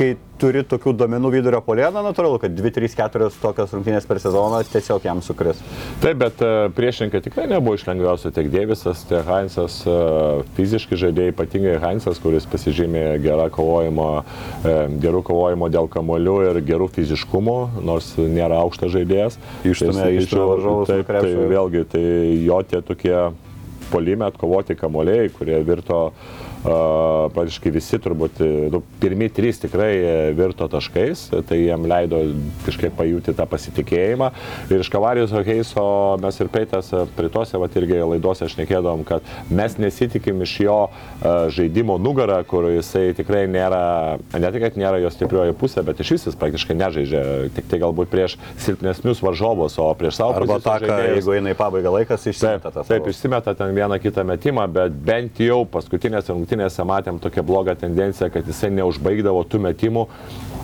[0.00, 4.62] kai turi tokių domenų vidurio polėną, natūralu, kad 2, 3, 4 tokios rungtynės per sezoną
[4.70, 5.60] tiesiog jam sukris.
[6.00, 9.98] Taip, bet e, priešininkai tikrai nebuvo iš lengviausių tiek Dėvisas, tiek Heinzas, e,
[10.56, 14.08] fiziškai žaidėjai, ypatingai Heinzas, kuris pasižymė gerą kovojimo,
[14.64, 19.38] e, gerų kovojimo dėl kamolių ir gerų fiziškumų, nors nėra aukštas žaidėjas.
[19.68, 20.88] Ištumė iš varžovų.
[20.88, 22.04] Taip, tai vėlgi, tai
[22.46, 23.16] jo tie tokie
[23.90, 26.00] polime atkovoti kamoliai, kurie virto
[26.60, 28.40] praktiškai visi turbūt,
[28.72, 32.20] nu, pirmi trys tikrai e, virto taškais, tai jiem leido
[32.66, 34.30] kažkaip pajūti tą pasitikėjimą.
[34.68, 35.84] Ir iš Kavarijos Hokeiso
[36.20, 40.78] mes ir peitės pritose, va irgi laidose šnekėdom, kad mes nesitikim iš jo
[41.54, 46.14] žaidimo nugarą, kur jisai tikrai nėra, ne tik, kad nėra jo stiprioji pusė, bet iš
[46.16, 47.24] vis jis praktiškai nežaidžia,
[47.56, 50.76] tik tai galbūt prieš silpnesnius varžovus, o prieš savo Arba tą,
[51.14, 52.84] jeigu eina į pabaigą laikas, išsimeta tą.
[52.84, 57.42] Taip, taip išsimeta ten vieną kitą metimą, bet bent jau paskutinės rungtynės rungtynėse matėm tokią
[57.46, 60.06] blogą tendenciją, kad jisai neužbaigdavo tų metimų,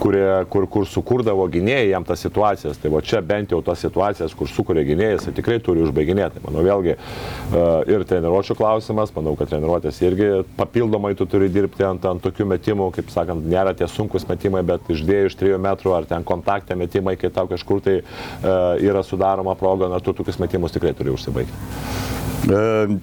[0.01, 2.79] kurie, kur, kur sukurdavo gynėjai jam tas situacijas.
[2.79, 6.43] Tai va čia bent jau tas situacijas, kur sukuria gynėjai, jisai tikrai turi užbaiginėti.
[6.45, 12.05] Manau, vėlgi uh, ir treniruočio klausimas, manau, kad treniruotės irgi papildomai tu turi dirbti ant,
[12.05, 16.27] ant tokių metimų, kaip sakant, nėra tie sunkus metimai, bet iš 2-3 metrų ar ten
[16.27, 20.97] kontaktė metimai, kai tau kažkur tai uh, yra sudaroma proga, na tu tokius metimus tikrai
[20.97, 22.26] turi užsibaigti.
[22.47, 22.99] E,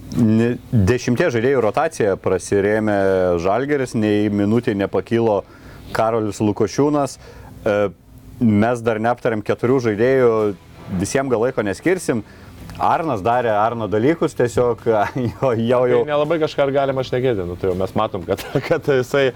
[0.72, 2.98] dešimties žaidėjų rotacija prasirėmė
[3.44, 5.42] Žalgeris, nei minutė nepakilo
[5.96, 7.18] Karolis Lukošiūnas.
[7.18, 7.76] E,
[8.40, 10.32] mes dar neaptarėm keturių žaidėjų,
[11.02, 12.24] visiems gal laiko neskirsim.
[12.82, 16.00] Arnas darė Arno dalykus, tiesiog jo, jau jau.
[16.02, 19.28] Tai nelabai kažką galima šnekėti, nu, tai jau mes matom, kad, kad jisai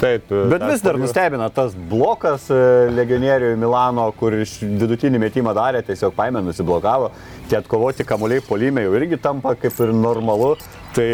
[0.00, 0.32] taip.
[0.52, 2.60] Bet vis dar nustebina tas blokas e,
[2.96, 7.12] legionierių Milano, kur iš vidutinį metimą darė, tiesiog paėmė, nusiblokavo.
[7.50, 10.54] Tie atkovoti kamuoliai polime jau irgi tampa kaip ir normalu.
[10.96, 11.08] Tai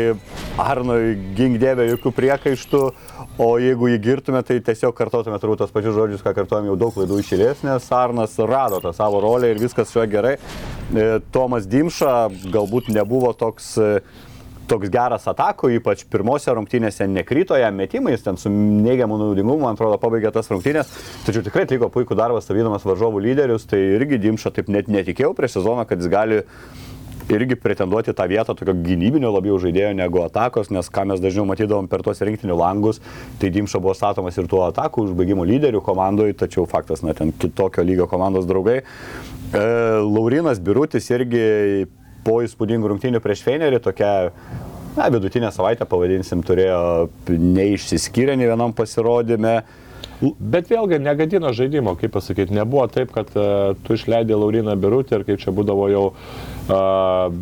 [0.62, 2.83] Arnoj gingdėvė jokių priekaištų,
[3.43, 6.99] o jeigu jį girtume, tai tiesiog kartotume turbūt tos pačius žodžius, ką kartuojam jau daug
[7.01, 10.37] laidų išėlės, nes Arnas rado tą savo rolę ir viskas su juo gerai.
[10.39, 12.12] E, Tomas Dimša
[12.55, 13.97] galbūt nebuvo toks e,
[14.70, 19.99] toks geras atako, ypač pirmose rungtynėse nekrito jam metimais, ten su neigiamu naudingumu, man atrodo,
[20.01, 20.93] pabaigė tas rungtynės,
[21.26, 25.59] tačiau tikrai atliko puikų darbą stavydamas varžovų lyderius, tai irgi Dimša taip net netikėjau prieš
[25.59, 26.41] sezoną, kad jis gali
[27.30, 31.88] irgi pretenduoti tą vietą tokio gynybinio labiau žaidėjo negu atakos, nes ką mes dažniau matydavom
[31.90, 33.00] per tuos rinktinių langus,
[33.40, 37.84] tai Dimša buvo statomas ir tuo atakų užbaigimo lyderių komandoje, tačiau faktas, na, ten kitokio
[37.86, 38.82] lygio komandos draugai.
[38.82, 39.64] E,
[40.02, 41.86] Laurinas Birutis irgi
[42.26, 44.12] po įspūdingų rungtynių prieš Feinerį tokia
[44.96, 49.60] na, vidutinę savaitę, pavadinsim, turėjo neišsiskyrę nei vienam pasirodymė.
[50.22, 55.24] Bet vėlgi negadino žaidimo, kaip pasakyti, nebuvo taip, kad uh, tu išleidai Lauriną Birutį ir
[55.26, 56.06] kaip čia būdavo jau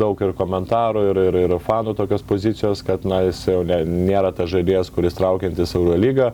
[0.00, 4.30] daug ir komentarų, ir, ir, ir fanų tokios pozicijos, kad na, jis jau ne, nėra
[4.36, 6.30] tas žaidėjas, kuris traukiantis Eurolygą,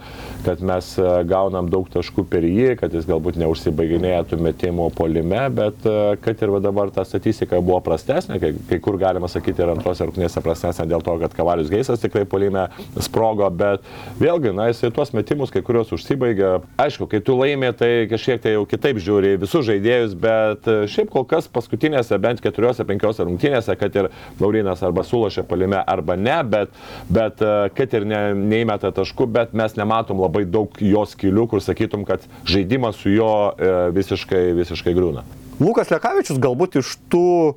[0.47, 0.93] kad mes
[1.29, 5.89] gaunam daug taškų per jį, kad jis galbūt neužsibaiginėja tų metimų polime, bet
[6.23, 10.43] kad ir dabar ta statistika buvo prastesnė, kai, kai kur galima sakyti ir antrose rungtynėse
[10.45, 12.69] prastesnė dėl to, kad Kavalius Geisas tikrai polime
[13.03, 13.85] sprogo, bet
[14.23, 15.93] vėlgi, na, jis tuos metimus kai kurios
[16.37, 16.61] užsibaigia.
[16.77, 21.25] Aišku, kai tu laimė, tai kažkiek tai jau kitaip žiūri visus žaidėjus, bet šiaip kol
[21.25, 24.11] kas paskutinėse bent keturiose penkiose rungtynėse, kad ir
[24.41, 26.71] Laurinas arba sulošė palime arba ne, bet,
[27.09, 31.63] bet e, kad ir ne, neįmeta taškų, bet mes nematom labai daug jos kelių, kur
[31.65, 35.25] sakytum, kad žaidimas su juo e, visiškai, visiškai grūna.
[35.57, 37.57] Lukas Lekavičius galbūt iš tų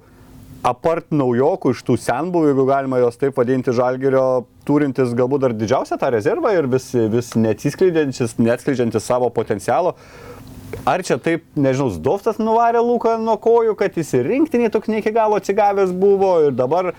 [0.65, 5.99] apart naujokų, iš tų senbuvių, jeigu galima juos taip vadinti, žalgerio, turintis galbūt dar didžiausią
[6.01, 9.95] tą rezervą ir vis, vis neatskleidžiantis savo potencialo.
[10.85, 14.99] Ar čia taip, nežinau, Zdovstas nuvarė Luką nuo kojų, kad jis ir rinktinį toks ne
[15.01, 16.91] iki galo atsigavęs buvo ir dabar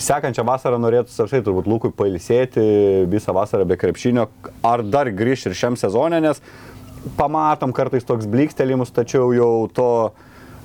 [0.00, 2.62] sekančią vasarą norėtų savšai turbūt Lukui pailsėti
[3.10, 4.28] visą vasarą be krepšinio,
[4.62, 6.42] ar dar grįž ir šiam sezonė, nes
[7.18, 9.90] pamatom kartais toks blikstelimus, tačiau jau to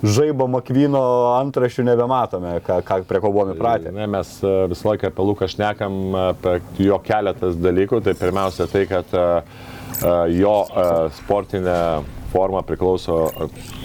[0.04, 1.02] žaibo Makvyno
[1.38, 3.92] antrašių nebematome, ką, ką prie ko buvome pratę.
[3.94, 5.96] Ne, mes e, visą laiką apie Luką šnekam,
[6.32, 8.02] apie jo keletas dalykų.
[8.04, 9.40] Tai pirmiausia tai, kad uh,
[10.32, 11.78] jo uh, sportinė
[12.36, 13.16] forma priklauso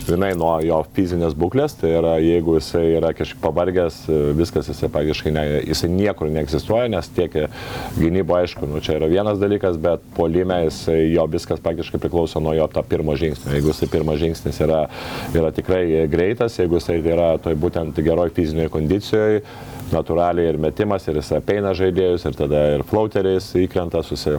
[0.04, 4.02] grinai nuo jo fizinės būklės, tai yra jeigu jisai yra kažkaip pavargęs,
[4.38, 7.38] viskas jisai praktiškai ne, jisai niekur neegzistuoja, nes tiek
[7.96, 12.56] gynybo aišku, nu, čia yra vienas dalykas, bet polime jisai, jo viskas praktiškai priklauso nuo
[12.58, 13.56] jo to pirmo žingsnio.
[13.56, 14.82] Jeigu jisai pirmas žingsnis yra,
[15.38, 19.46] yra tikrai greitas, jeigu jisai yra toj būtent geroj fizinėje kondicijoje,
[19.96, 24.38] natūraliai ir metimas, ir jis apeina žaidėjus, ir tada ir flauteriais įkrenta, susi,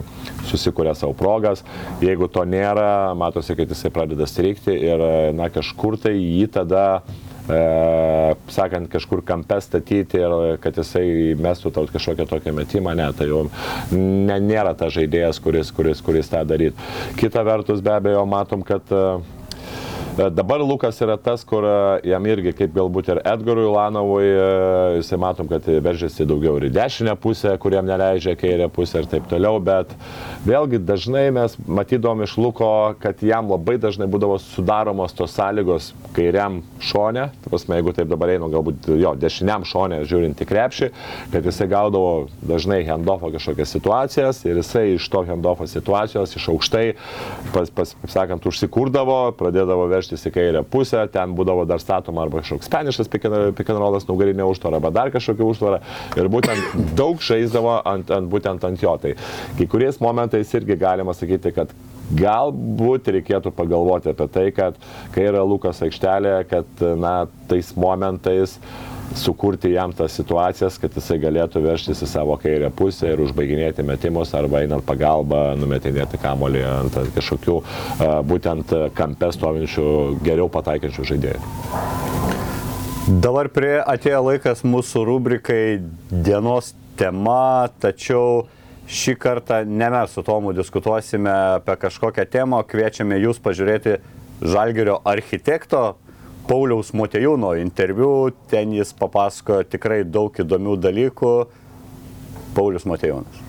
[0.49, 1.63] susikuria savo progas.
[2.03, 5.05] Jeigu to nėra, matosi, kad jisai pradeda strikti ir
[5.37, 6.85] na, kažkur tai jį tada
[7.49, 7.59] e,
[8.53, 11.05] sakant, kažkur kampe statyti ir kad jisai
[11.39, 13.45] mestų tau kažkokią tokią metimą, ne, tai jau
[13.93, 16.91] ne, nėra ta žaidėjas, kuris, kuris, kuris tą darytų.
[17.19, 19.05] Kita vertus, be abejo, matom, kad e,
[20.13, 24.43] Dabar Lukas yra tas, kur e, jam irgi, kaip galbūt ir Edgarui Lanovui, e,
[24.99, 29.25] jisai matom, kad veržiasi daugiau ir į dešinę pusę, kuriam neleidžia kairę pusę ir taip
[29.31, 29.89] toliau, bet
[30.45, 32.69] vėlgi dažnai mes matydom iš Luko,
[33.01, 38.51] kad jam labai dažnai būdavo sudaromos tos sąlygos kairiam šonė, prasme, jeigu taip dabar einu,
[38.53, 40.91] galbūt jo, dešiniam šonė žiūrint į krepšį,
[41.33, 42.13] kad jisai gaudavo
[42.45, 46.85] dažnai handoffo kažkokias situacijas ir jisai iš to handoffo situacijos iš aukštai,
[47.49, 52.25] pas, pas, kaip sakant, užsikurdavo, pradėdavo vežti veržtis į kairę pusę, ten būdavo dar statoma
[52.25, 53.09] arba kažkoks spaniškas
[53.57, 55.81] pikenrolas nugarinė užtvara, arba dar kažkokia užtvara
[56.19, 58.95] ir būtent daug žaisdavo ant, ant, būtent ant jo.
[59.01, 59.15] Tai
[59.57, 61.73] kai kuriais momentais irgi galima sakyti, kad
[62.13, 64.79] galbūt reikėtų pagalvoti apie tai, kad
[65.15, 67.13] kai yra Lukas aikštelė, kad na,
[67.49, 73.13] tais momentais uh, sukurti jam tas situacijas, kad jisai galėtų verštis į savo kairę pusę
[73.13, 77.57] ir užbaiginėti metimus arba einant pagalbą, numetinėti kamolį ant kažkokių
[78.29, 79.85] būtent kampe stovinčių
[80.25, 81.41] geriau pataikiančių žaidėjų.
[83.23, 85.63] Dabar prie atėjo laikas mūsų rubrikai
[86.09, 88.45] dienos tema, tačiau
[88.87, 93.97] šį kartą ne mes su Tomu diskutuosime apie kažkokią temą, kviečiame jūs pažiūrėti
[94.43, 95.93] Žalgerio architekto
[96.47, 101.33] Pauliaus Motejūno interviu, ten jis papasakojo tikrai daug įdomių dalykų.
[102.53, 103.42] Paulius Motejūnas.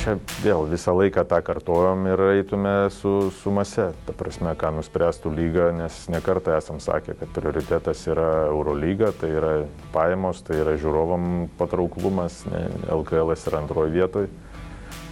[0.00, 5.32] Čia vėl visą laiką tą kartojom ir eitume su, su mase, ta prasme, ką nuspręstų
[5.34, 9.52] lyga, nes nekartą esam sakę, kad prioritetas yra Eurolyga, tai yra
[9.94, 14.32] pajamos, tai yra žiūrovam patrauklumas, ne, LKL yra antroje vietoje.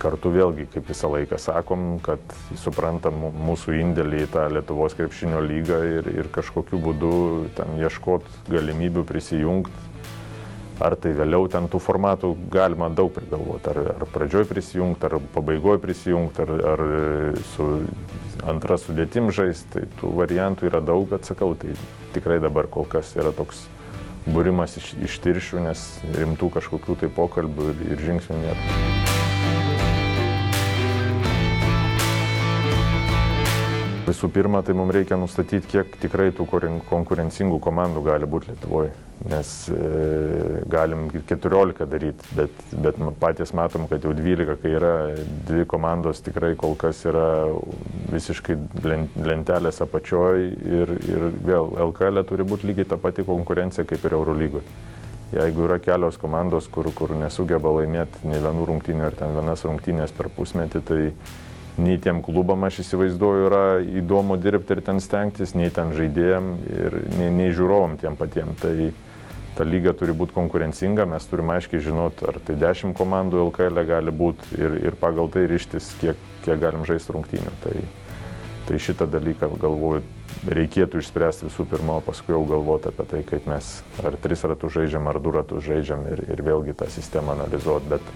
[0.02, 2.22] Kartu vėlgi, kaip visą laiką sakom, kad
[2.58, 7.14] suprantam mūsų indėlį į tą Lietuvos krepšinio lygą ir, ir kažkokiu būdu
[7.58, 9.91] ten ieškot galimybių prisijungti
[10.82, 15.80] ar tai vėliau ten tų formatų galima daug prigalvoti, ar, ar pradžioj prisijungti, ar pabaigoj
[15.82, 16.84] prisijungti, ar, ar
[17.54, 17.68] su
[18.48, 21.76] antra sudėtim žaisti, tai tų variantų yra daug, atsakau, tai
[22.16, 23.66] tikrai dabar kol kas yra toks
[24.26, 25.86] būrimas iš, iš tiršių, nes
[26.18, 28.91] rimtų kažkokių tai pokalbių ir, ir žingsnių nėra.
[34.02, 36.46] Visų pirma, tai mums reikia nustatyti, kiek tikrai tų
[36.88, 38.90] konkurencingų komandų gali būti Lietuvoje.
[39.30, 39.76] Nes e,
[40.66, 44.94] galim 14 daryti, bet, bet patys matom, kad jau 12, kai yra
[45.46, 47.28] dvi komandos, tikrai kol kas yra
[48.10, 48.56] visiškai
[49.22, 54.18] lentelės apačioj ir, ir vėl LKL e turi būti lygiai ta pati konkurencija kaip ir
[54.18, 54.66] Eurolygoje.
[55.32, 60.12] Jeigu yra kelios komandos, kur, kur nesugeba laimėti nei vienų rungtynių ar ten vienas rungtynės
[60.18, 61.00] per pusmetį, tai
[61.80, 63.62] nei tiem klubam aš įsivaizduoju yra
[64.02, 68.52] įdomu dirbti ir ten stengtis, nei ten žaidėjim ir nei, nei žiūrovom tiem patiem.
[68.60, 68.74] Tai
[69.56, 74.12] ta lyga turi būti konkurencinga, mes turime aiškiai žinot, ar tai 10 komandų LKL gali
[74.12, 77.52] būti ir, ir pagal tai ryštis, kiek, kiek galim žaisti rungtynių.
[77.64, 77.76] Tai,
[78.68, 80.02] tai šitą dalyką galvoju
[80.48, 84.72] reikėtų išspręsti visų pirma, o paskui jau galvoti apie tai, kaip mes ar tris ratus
[84.76, 87.90] žaidžiam, ar du ratus žaidžiam ir, ir vėlgi tą sistemą analizuoti.
[87.92, 88.12] Bet,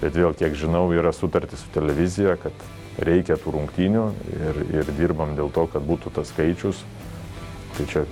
[0.00, 2.68] bet vėl, kiek žinau, yra sutartis su televizija, kad
[2.98, 6.82] reikia tų rungtynių ir, ir dirbam dėl to, kad būtų tas skaičius.
[7.76, 8.04] Tai čia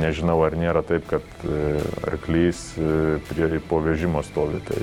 [0.00, 1.78] nežinau, ar nėra taip, kad e,
[2.10, 4.60] arklys e, prie po vežimo stovi.
[4.66, 4.82] Tai,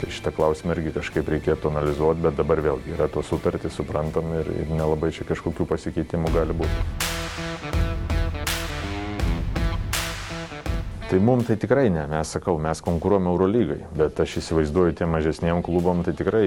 [0.00, 4.52] tai šitą klausimą irgi kažkaip reikėtų analizuoti, bet dabar vėlgi yra to sutartys, suprantam ir,
[4.64, 7.91] ir nelabai čia kažkokių pasikeitimų gali būti.
[11.12, 15.58] Tai mums tai tikrai ne, mes sakau, mes konkuruojame Eurolygai, bet aš įsivaizduoju tiem mažesniem
[15.60, 16.46] klubom, tai tikrai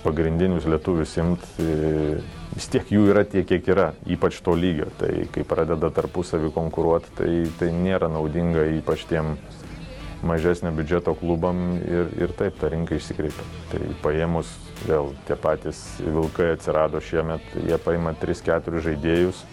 [0.00, 2.14] pagrindinius lietuvius imt, e,
[2.54, 4.88] vis tiek jų yra tiek, kiek yra, ypač to lygio.
[4.96, 7.28] Tai kai pradeda tarpusavį konkuruoti, tai,
[7.60, 9.34] tai nėra naudinga ypač tiem
[10.24, 13.48] mažesnio biudžeto klubam ir, ir taip ta rinka išsikreipia.
[13.74, 14.56] Tai paėmus
[14.88, 19.44] vėl tie patys vilkai atsirado šiemet, jie paima 3-4 žaidėjus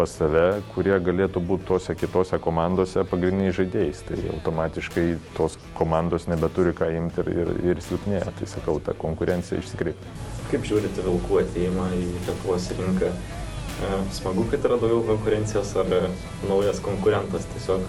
[0.00, 4.00] pas save, kurie galėtų būti tose kitose komandose pagrindiniais žaidėjais.
[4.08, 5.04] Tai automatiškai
[5.36, 8.32] tos komandos nebeturi ką imti ir, ir, ir silpnėja.
[8.38, 10.14] Tai sakau, ta konkurencija išsikreipia.
[10.48, 13.12] Kaip žiūrite vilkų ateimą į Lietuvos rinką?
[13.12, 15.92] E, smagu, kad yra daugiau konkurencijos ar
[16.48, 17.84] naujas konkurentas tiesiog?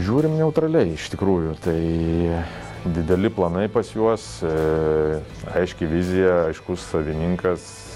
[0.00, 1.58] Žiūrim neutraliai iš tikrųjų.
[1.64, 1.78] Tai
[2.96, 5.20] dideli planai pas juos, e,
[5.60, 7.93] aiški vizija, aiškus savininkas, e,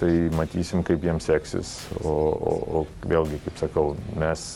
[0.00, 1.70] tai matysim, kaip jiems seksis.
[2.02, 4.48] O, o, o vėlgi, kaip sakau, mes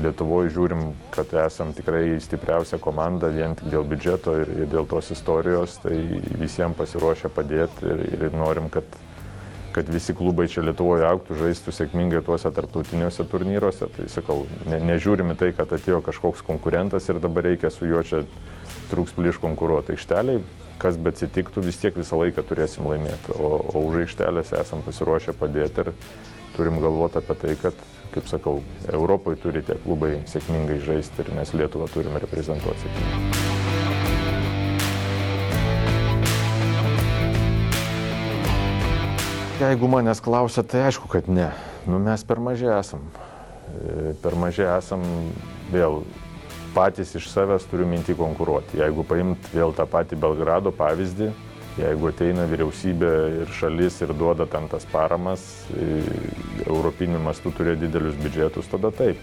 [0.00, 0.80] Lietuvoje žiūrim,
[1.14, 5.98] kad esam tikrai stipriausia komanda vien tik dėl biudžeto ir, ir dėl tos istorijos, tai
[6.40, 8.88] visiems pasiruošę padėti ir, ir norim, kad,
[9.76, 13.90] kad visi klubai čia Lietuvoje auktų, žaistų sėkmingai tuose tarptautiniuose turnyruose.
[13.94, 18.24] Tai sakau, ne, nežiūrime tai, kad atėjo kažkoks konkurentas ir dabar reikia su juo čia
[18.90, 20.42] trūks plyš konkuruoti aikšteliai.
[20.76, 23.32] Kas bet atsitiktų, vis tiek visą laiką turėsim laimėti.
[23.40, 25.92] O, o už aikštelės esam pasiruošę padėti ir
[26.56, 28.60] turim galvoti apie tai, kad kaip sakau,
[28.92, 33.54] Europoje turi tie klubai sėkmingai žaisti ir mes Lietuvą turime reprezentuoti sėkmingai.
[39.56, 41.48] Jeigu manęs klausia, tai aišku, kad ne.
[41.88, 43.06] Nu, mes per mažai esam.
[43.72, 45.00] E, per mažai esam
[45.72, 46.02] vėl
[46.76, 48.82] patys iš savęs turiu minti konkuruoti.
[48.82, 51.32] Jeigu paimt vėl tą patį Belgrado pavyzdį,
[51.76, 53.08] Jeigu ateina vyriausybė
[53.42, 55.42] ir šalis ir duoda tam tas paramas,
[56.64, 59.20] europiniu mastu turėjo didelius biudžetus, tada taip.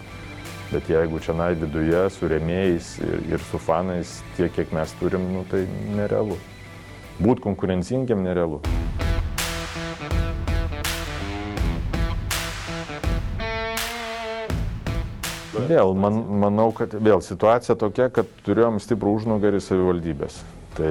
[0.70, 5.26] Bet jeigu čia nai viduje su remėjais ir, ir su fanais tiek, kiek mes turim,
[5.34, 5.64] nu, tai
[5.98, 6.38] nerealu.
[7.18, 8.62] Būt konkurencingiam nerealu.
[15.54, 20.40] Vėl, man, manau, kad vėl situacija tokia, kad turėjom stiprų užnugarį savivaldybės.
[20.74, 20.90] Tai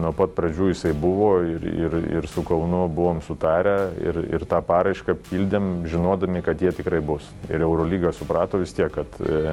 [0.00, 4.62] nuo pat pradžių jisai buvo ir, ir, ir su Kaunu buvom sutarę ir, ir tą
[4.64, 7.26] paraišką pildėm, žinodami, kad jie tikrai bus.
[7.50, 9.52] Ir Eurolyga suprato vis tiek, kad e,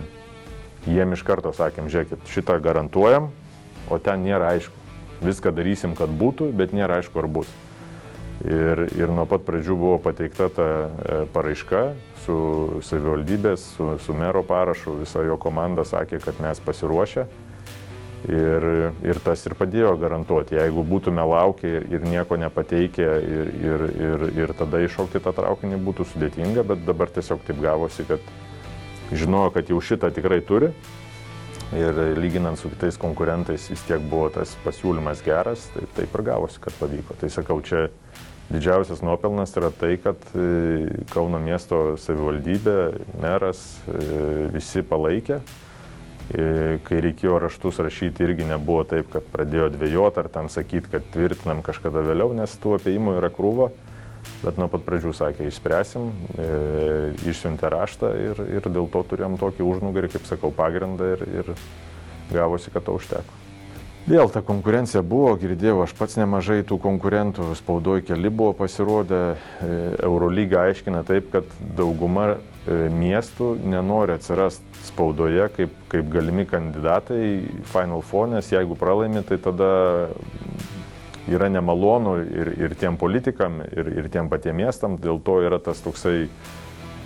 [0.88, 3.28] jiem iš karto sakėm, žiūrėkit, šitą garantuojam,
[3.92, 4.78] o ten nėra aišku.
[5.22, 7.52] Viską darysim, kad būtų, bet nėra aišku, ar bus.
[8.48, 11.84] Ir, ir nuo pat pradžių buvo pateikta ta e, paraiška
[12.26, 17.28] su savivaldybės, su, su mero parašu, visa jo komanda sakė, kad mes pasiruošę
[18.30, 18.66] Ir,
[19.02, 20.54] ir tas ir padėjo garantuoti.
[20.54, 26.06] Jeigu būtume laukę ir, nieko nepateikę ir, ir, ir, ir tada iššokti tą traukinį būtų
[26.12, 28.22] sudėtinga, bet dabar tiesiog taip gavosi, kad
[29.10, 30.70] žinojo, kad jau šitą tikrai turi.
[31.74, 36.62] Ir lyginant su kitais konkurentais vis tiek buvo tas pasiūlymas geras, tai taip ir gavosi,
[36.62, 37.18] kad pavyko.
[37.18, 37.88] Tai sakau, čia
[38.52, 42.78] didžiausias nuopelnas yra tai, kad e, Kauno miesto savivaldybė,
[43.24, 45.42] meras, e, visi palaikė
[46.32, 51.60] kai reikėjo raštus rašyti, irgi nebuvo taip, kad pradėjo dvėjoti ar ten sakyti, kad tvirtinam
[51.66, 53.72] kažkada vėliau, nes tų apėjimų yra krūva.
[54.44, 56.48] Bet nuo pat pradžių sakė, išspręsim, e,
[57.30, 61.54] išsiuntė raštą ir, ir dėl to turėjom tokį užnugarį, kaip sakau, pagrindą ir, ir
[62.30, 63.41] gavosi, kad to užteko.
[64.08, 69.76] Vėl ta konkurencija buvo, girdėjau, aš pats nemažai tų konkurentų, spaudoje keli buvo pasirodę, e,
[70.02, 77.24] Eurolyga aiškina taip, kad dauguma E, miestų nenori atsirasti spaudoje kaip, kaip galimi kandidatai
[77.72, 79.70] Final Four, nes jeigu pralaimi, tai tada
[81.26, 85.82] yra nemalonu ir, ir tiem politikam, ir, ir tiem patiem miestam, dėl to yra tas
[85.82, 86.28] toksai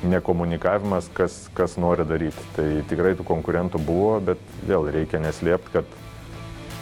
[0.03, 2.43] nekomunikavimas, kas, kas nori daryti.
[2.57, 5.95] Tai tikrai tų konkurentų buvo, bet vėl reikia neslėpti, kad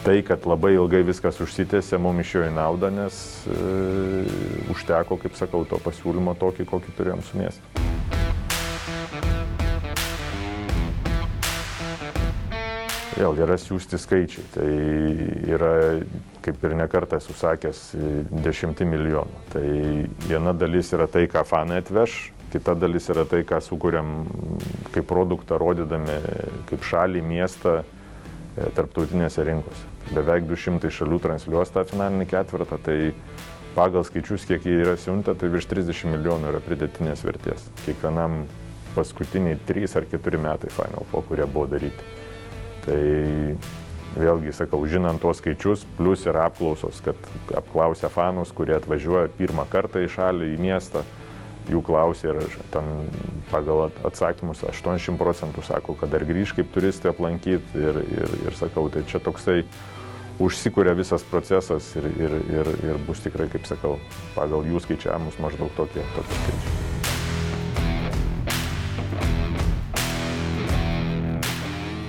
[0.04, 3.16] tai, kad labai ilgai viskas užsitęsė, mums išėjo į naudą, nes
[3.48, 3.56] e,
[4.74, 7.84] užteko, kaip sakau, to pasiūlymo tokį, kokį turėjom su miestu.
[13.14, 14.44] Vėl yra siūsti skaičiai.
[14.56, 14.68] Tai
[15.54, 15.72] yra,
[16.44, 17.82] kaip ir nekartą esu sakęs,
[18.44, 19.42] dešimti milijonų.
[19.54, 19.64] Tai
[20.26, 22.18] viena dalis yra tai, ką fanai atveš,
[22.52, 24.12] kita dalis yra tai, ką sukūrėm
[24.92, 26.20] kaip produktą, rodydami
[26.68, 29.93] kaip šalį, miestą e, tarptautinėse rinkose.
[30.12, 32.98] Beveik 200 šalių transliuos tą finalinį ketvirtą, tai
[33.74, 37.64] pagal skaičius, kiek jie yra siunta, tai virš 30 milijonų yra pridėtinės vertės.
[37.86, 38.44] Kiekvienam
[38.94, 42.12] paskutiniai 3 ar 4 metai Final Four, kurie buvo daryti.
[42.84, 43.00] Tai
[44.14, 47.18] vėlgi sakau, žinant tuos skaičius, plus yra apklausos, kad
[47.56, 51.02] apklausia fanus, kurie atvažiuoja pirmą kartą į šalį, į miestą,
[51.70, 52.88] jų klausia ir ten
[53.50, 58.88] pagal atsakymus 80 procentų sako, kad dar grįž kaip turistai aplankyti ir, ir, ir sakau,
[58.92, 59.62] tai čia toksai
[60.42, 63.98] užsikūrė visas procesas ir, ir, ir, ir bus tikrai, kaip sakau,
[64.34, 66.84] pagal jų skaičiavimus maždaug tokie, tokie skaičiai.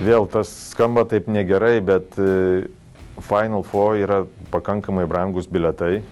[0.05, 2.67] Vėl tas skamba taip negerai, bet e,
[3.25, 4.19] Final Four yra
[4.53, 6.03] pakankamai brangus biletai.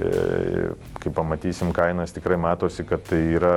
[0.00, 0.68] E,
[1.02, 3.56] kai pamatysim kainas, tikrai matosi, kad tai yra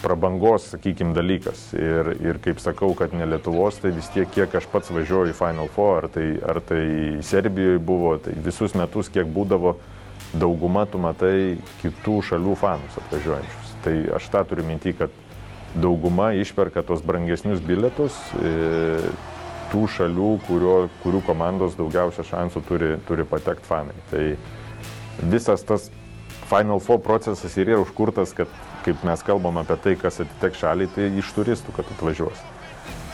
[0.00, 1.68] prabangos, sakykime, dalykas.
[1.76, 5.36] Ir, ir kaip sakau, kad ne Lietuvos, tai vis tiek, kiek aš pats važiuoju į
[5.36, 6.86] Final Four, ar tai, ar tai
[7.26, 9.76] Serbijoje buvo, tai visus metus, kiek būdavo,
[10.36, 13.72] dauguma tu matai kitų šalių fanus atvažiuojančius.
[13.84, 15.12] Tai aš tą turiu minti, kad
[15.76, 19.00] dauguma išperka tos brangesnius bilietus, e,
[19.72, 23.96] tų šalių, kurio, kurių komandos daugiausia šansų turi, turi patekti fanai.
[24.10, 24.24] Tai
[25.22, 25.90] visas tas
[26.46, 28.50] Final Four procesas ir yra užkurtas, kad
[28.86, 32.44] kaip mes kalbam apie tai, kas atitek šaliai, tai iš turistų, kad atvažiuos.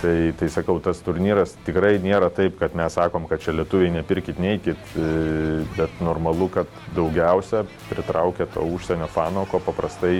[0.02, 4.40] Tai, tai sakau, tas turnyras tikrai nėra taip, kad mes sakom, kad čia lietuviai nepirkit,
[4.42, 10.18] neikit, e, bet normalu, kad daugiausia pritraukia to užsienio fano, ko paprastai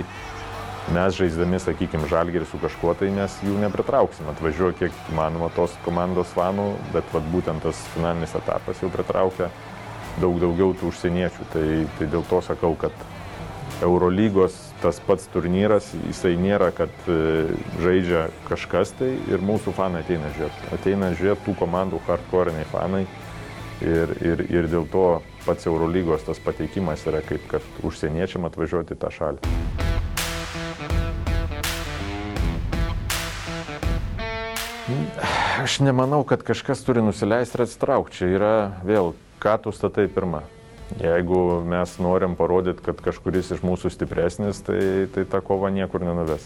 [0.95, 4.31] mes žaisdami, sakykime, žalgerį su kažkuo, tai mes jų nepritrauksim.
[4.31, 9.51] Atvažiuoja kiek įmanoma tos komandos fanų, bet vat, būtent tas finalinis etapas jau pritraukia
[10.21, 11.49] daug daugiau tų užsieniečių.
[11.53, 12.93] Tai, tai dėl to sakau, kad
[13.83, 20.29] Eurolygos tas pats turnyras, jisai nėra, kad e, žaidžia kažkas tai ir mūsų fanai ateina
[20.35, 20.69] žiūrėti.
[20.75, 23.03] Ateina žiūrėti tų komandų hardcore'iniai fanai
[23.81, 25.07] ir, ir, ir dėl to
[25.47, 29.53] pats Eurolygos tas pateikimas yra kaip, kad užsieniečiam atvažiuoti į tą šalį.
[35.63, 38.17] Aš nemanau, kad kažkas turi nusileisti ir atsitraukti.
[38.19, 40.43] Čia yra vėl ką tu statai pirmą.
[41.01, 46.45] Jeigu mes norim parodyti, kad kažkuris iš mūsų stipresnis, tai, tai ta kova niekur nenuves.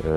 [0.00, 0.12] E,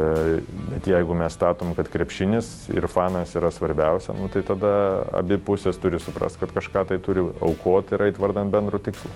[0.71, 4.71] bet jeigu mes statom, kad krepšinis ir fanas yra svarbiausia, nu, tai tada
[5.19, 9.11] abi pusės turi suprasti, kad kažką tai turi aukoti ir eiti vardant bendrų tikslų.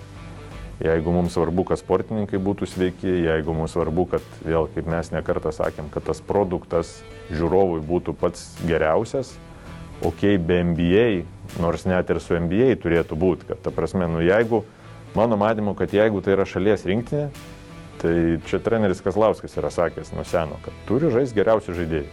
[0.80, 5.52] Jeigu mums svarbu, kad sportininkai būtų sveiki, jeigu mums svarbu, kad vėl, kaip mes nekartą
[5.52, 6.98] sakėm, kad tas produktas
[7.28, 9.34] žiūrovui būtų pats geriausias,
[10.06, 11.06] ok, be NBA
[11.60, 14.62] nors net ir su NBA turėtų būti, kad ta prasme, nu jeigu,
[15.16, 17.28] mano manimu, kad jeigu tai yra šalies rinktinė,
[18.00, 18.14] tai
[18.48, 22.06] čia treneris Kazlauskas yra sakęs nuo seno, kad turi žaisti geriausi žaidėjai.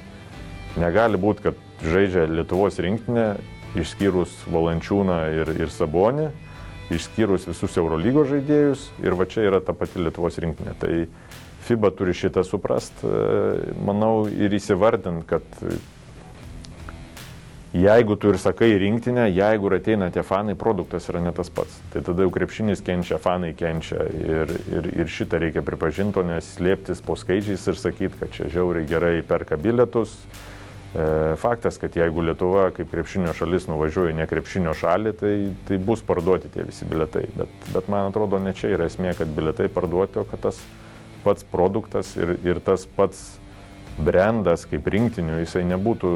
[0.81, 3.29] Negali būti, kad žaidžia Lietuvos rinktinė,
[3.77, 6.27] išskyrus Valančiūną ir, ir Sabonį,
[6.93, 10.75] išskyrus visus Eurolygos žaidėjus ir va čia yra ta pati Lietuvos rinktinė.
[10.81, 10.91] Tai
[11.67, 13.01] FIBA turi šitą suprast,
[13.83, 15.43] manau, ir įsivardint, kad
[17.75, 21.81] Jeigu tu ir sakai rinktinę, jeigu ateina tie fanai, produktas yra ne tas pats.
[21.91, 27.03] Tai tada jau krepšinis kenčia, fanai kenčia ir, ir, ir šitą reikia pripažinti, o neslėptis
[27.03, 30.15] po skaičiais ir sakyti, kad čia žiauriai gerai perka bilietus.
[30.95, 35.33] E, faktas, kad jeigu Lietuva kaip krepšinio šalis nuvažiuoja ne krepšinio šalį, tai,
[35.67, 37.25] tai bus parduoti tie visi biletai.
[37.35, 40.63] Bet, bet man atrodo, ne čia yra esmė, kad biletai parduoti, o kad tas
[41.27, 43.25] pats produktas ir, ir tas pats
[43.97, 46.11] brandas kaip rinktinių, jisai nebūtų,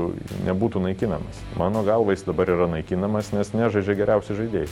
[0.46, 1.40] nebūtų naikinamas.
[1.58, 4.70] Mano galva jis dabar yra naikinamas, nes nežaidžia geriausi žaidėjai.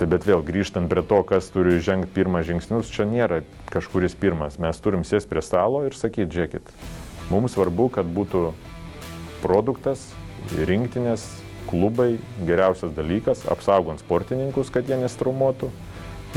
[0.00, 4.56] Tai bet vėl grįžtant prie to, kas turi žengti pirmą žingsnius, čia nėra kažkuris pirmas.
[4.62, 6.72] Mes turim sės prie stalo ir sakyti, žiūrėkit,
[7.30, 8.48] mums svarbu, kad būtų
[9.44, 10.08] produktas,
[10.56, 11.28] rinktinės,
[11.68, 12.16] klubai,
[12.48, 15.70] geriausias dalykas, apsaugant sportininkus, kad jie nestraumuotų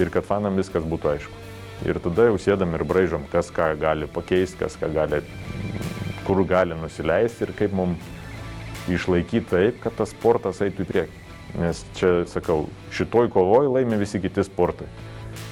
[0.04, 1.45] ir kad fanam viskas būtų aišku.
[1.84, 5.20] Ir tada jau sėdam ir braižom, kas ką gali pakeisti, kas ką gali,
[6.24, 8.14] kur gali nusileisti ir kaip mums
[8.92, 11.24] išlaikyti taip, kad tas sportas eitų į priekį.
[11.60, 12.66] Nes čia, sakau,
[12.96, 14.88] šitoj kovoj laimi visi kiti sportai,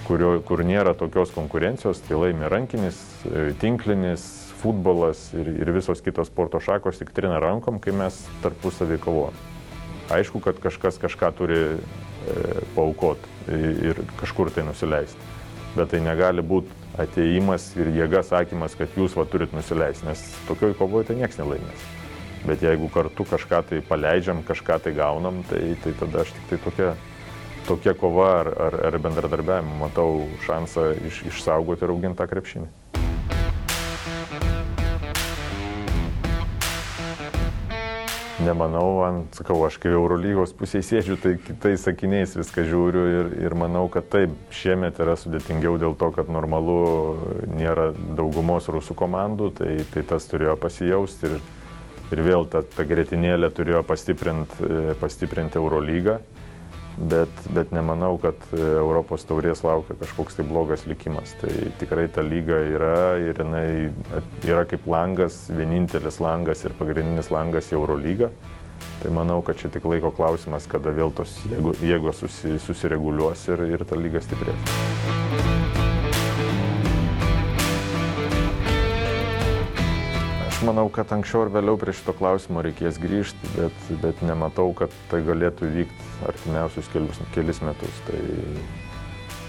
[0.08, 4.26] kurio, kur nėra tokios konkurencijos, tai laimi rankinis, e, tinklinis,
[4.64, 9.40] futbolas ir, ir visos kitos sporto šakos tik trina rankom, kai mes tarpusavį kovojam.
[10.14, 11.78] Aišku, kad kažkas kažką turi e,
[12.76, 13.32] paukoti
[13.90, 15.33] ir kažkur tai nusileisti
[15.76, 16.72] bet tai negali būti
[17.02, 21.88] ateimas ir jėga sakymas, kad jūs va turit nusileisti, nes tokioj kovoje tai niekas nelaimės.
[22.44, 26.60] Bet jeigu kartu kažką tai paleidžiam, kažką tai gaunam, tai, tai tada aš tik tai
[26.66, 26.90] tokia,
[27.70, 33.03] tokia kova ar, ar, ar bendradarbiavimo matau šansą iš, išsaugoti ir auginti tą krepšinį.
[38.44, 43.56] Nemanau, ant, sakau, aš kai Eurolygos pusėje sėdžiu, tai kitais sakiniais viską žiūriu ir, ir
[43.56, 46.78] manau, kad taip, šiemet yra sudėtingiau dėl to, kad normalu
[47.54, 51.38] nėra daugumos rusų komandų, tai, tai tas turėjo pasijausti ir,
[52.12, 56.20] ir vėl ta, ta gretinėlė turėjo pastiprinti pastiprint Eurolygą
[56.98, 61.36] bet, bet nemanau, kad e, Europos taurės laukia kažkoks tai blogas likimas.
[61.42, 63.68] Tai tikrai ta lyga yra ir jinai
[64.46, 68.32] yra kaip langas, vienintelis langas ir pagrindinis langas į Eurolygą.
[69.04, 71.36] Tai manau, kad čia tik laiko klausimas, kada vėl tos
[71.84, 75.63] jėgos susi, susireguliuos ir, ir ta lyga stiprės.
[80.66, 85.22] Manau, kad anksčiau ir vėliau prie šito klausimo reikės grįžti, bet, bet nematau, kad tai
[85.26, 88.02] galėtų vykti artimiausius kelius, kelis metus.
[88.08, 88.22] Tai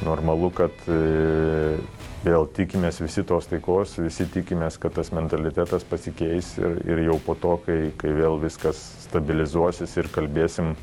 [0.05, 1.77] normalu, kad e,
[2.25, 7.37] vėl tikimės visi tos taikos, visi tikimės, kad tas mentalitetas pasikeis ir, ir jau po
[7.39, 10.75] to, kai, kai vėl viskas stabilizuosis ir kalbėsim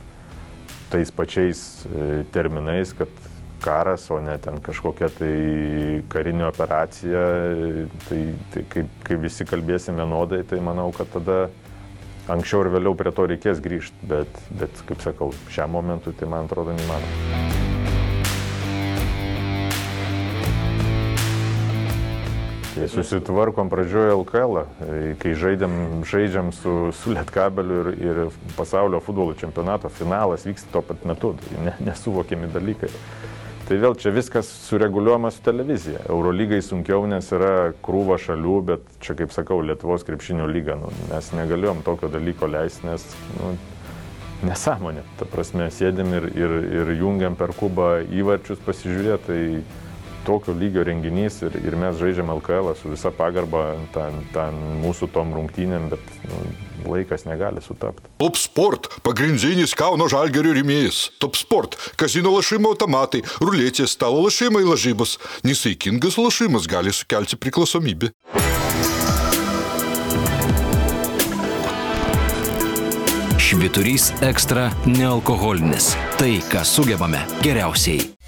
[0.91, 3.30] tais pačiais e, terminais, kad
[3.61, 5.33] karas, o ne ten kažkokia tai
[6.11, 7.23] karinė operacija,
[8.07, 8.21] tai,
[8.53, 11.39] tai kai, kai visi kalbėsim vienodai, tai manau, kad tada
[12.31, 16.49] anksčiau ir vėliau prie to reikės grįžti, bet, bet kaip sakau, šiam momentui tai man
[16.49, 17.59] atrodo neįmanoma.
[22.71, 24.61] Tai susitvarkom pradžioje LKL,
[25.21, 25.73] kai žaidėm,
[26.07, 28.21] žaidžiam su, su Lietkabeliu ir, ir
[28.55, 32.89] pasaulio futbolo čempionato finalas vyksta tuo pat metu, tai ne, nesuvokiami dalykai.
[33.71, 36.01] Tai vėl čia viskas sureguliuojama su televizija.
[36.11, 41.29] Eurolygai sunkiau, nes yra krūva šalių, bet čia, kaip sakau, Lietuvos krepšinio lyga, nu, mes
[41.37, 43.05] negalėjom tokio dalyko leisti, nes
[43.37, 43.53] nu,
[44.49, 45.05] nesąmonė.
[45.21, 49.29] Ta prasme, sėdėm ir, ir, ir jungiam per kubą įvarčius pasižiūrėti.
[49.29, 49.80] Tai
[50.25, 55.33] tokio lygio renginys ir, ir mes žaidžiam LKL su visa pagarba ten, ten mūsų tom
[55.37, 56.41] rungtynėm, bet nu,
[56.91, 58.09] laikas negali sutapti.
[58.21, 61.09] Top Sport- pagrindinis Kauno žalgerio rėmėjas.
[61.19, 65.17] Top Sport- kazino lašimo automatai, ruletės, stalo lašimai lažybos.
[65.43, 68.11] Nesaikingas lašimas gali sukelti priklausomybę.
[73.51, 75.91] Šviturys ekstra nealkoholinis.
[76.15, 78.20] Tai, ką sugebame geriausiai.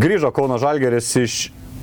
[0.00, 1.34] Grįžo Kauno Žalgeris iš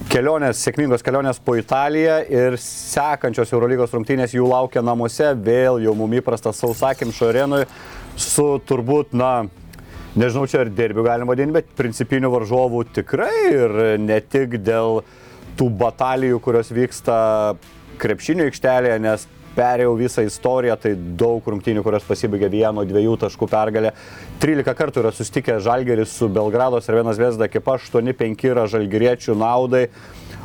[0.10, 6.16] kelionės, sėkmingos kelionės po Italiją ir sekančios Eurolygos rungtynės jų laukia namuose, vėl jau mum
[6.18, 7.60] įprastas sausakimšo arenui
[8.18, 9.46] su turbūt, na,
[10.18, 15.04] nežinau, čia ar derbių galima vadinti, bet principinių varžovų tikrai ir ne tik dėl
[15.60, 17.20] tų batalijų, kurios vyksta
[18.02, 23.94] krepšinio aikštelėje, nes perėjau visą istoriją, tai daug rungtynių, kurios pasibaigė vieno, dviejų taškų pergalę.
[24.44, 29.88] 13 kartų yra sustikę Žalgeris su Belgrados ir vienas Vesda ekipa, 8-5 yra Žalgeriečių naudai.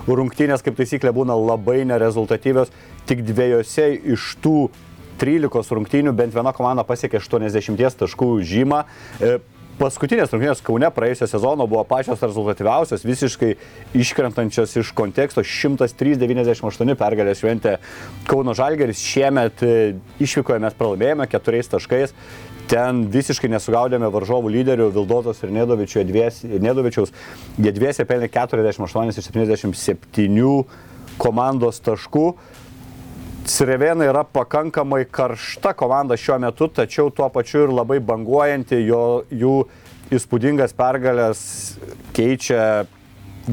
[0.08, 2.72] Rungtynės kaip taisyklė būna labai nerezultatyvios,
[3.06, 4.56] tik dviejose iš tų
[5.22, 8.82] 13 rungtynių bent viena komanda pasiekė 80 taškų žymą.
[9.80, 13.54] Paskutinės rungtynės Kaune praėjusio sezono buvo pačios rezultatyviausios, visiškai
[13.96, 17.78] iškrentančios iš konteksto 103-98 pergalės šventė
[18.28, 19.00] Kauno Žalgeris.
[19.00, 19.72] Šiemet e,
[20.22, 22.12] išvykoje mes pralaimėjome keturiais taškais.
[22.68, 27.16] Ten visiškai nesugaudėme varžovų lyderių Vildotos ir Nedovičiaus.
[27.56, 30.64] Jie dviese pelnė 48 iš 77
[31.20, 32.26] komandos taškų.
[33.42, 39.54] Sirevėna yra pakankamai karšta komanda šiuo metu, tačiau tuo pačiu ir labai banguojanti, jo, jų
[40.14, 41.40] įspūdingas pergalės
[42.14, 42.84] keičia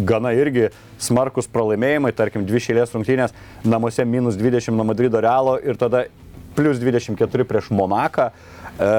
[0.05, 0.67] gana irgi
[1.01, 3.33] smarkus pralaimėjimai, tarkim, dvi šėlės rungtynės,
[3.65, 6.05] namuose minus 20 nuo Madrido Realo ir tada
[6.53, 8.29] plus 24 prieš Monaką.
[8.29, 8.93] E,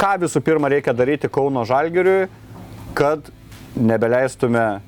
[0.00, 2.30] ką visų pirma reikia daryti Kauno Žalgiriui,
[2.96, 3.28] kad
[3.76, 4.80] nebeleistume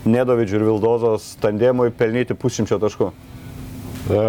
[0.00, 3.12] Nedovidžių ir Vildozos tandemui pelnyti pusšimčio taškų?
[4.08, 4.20] E,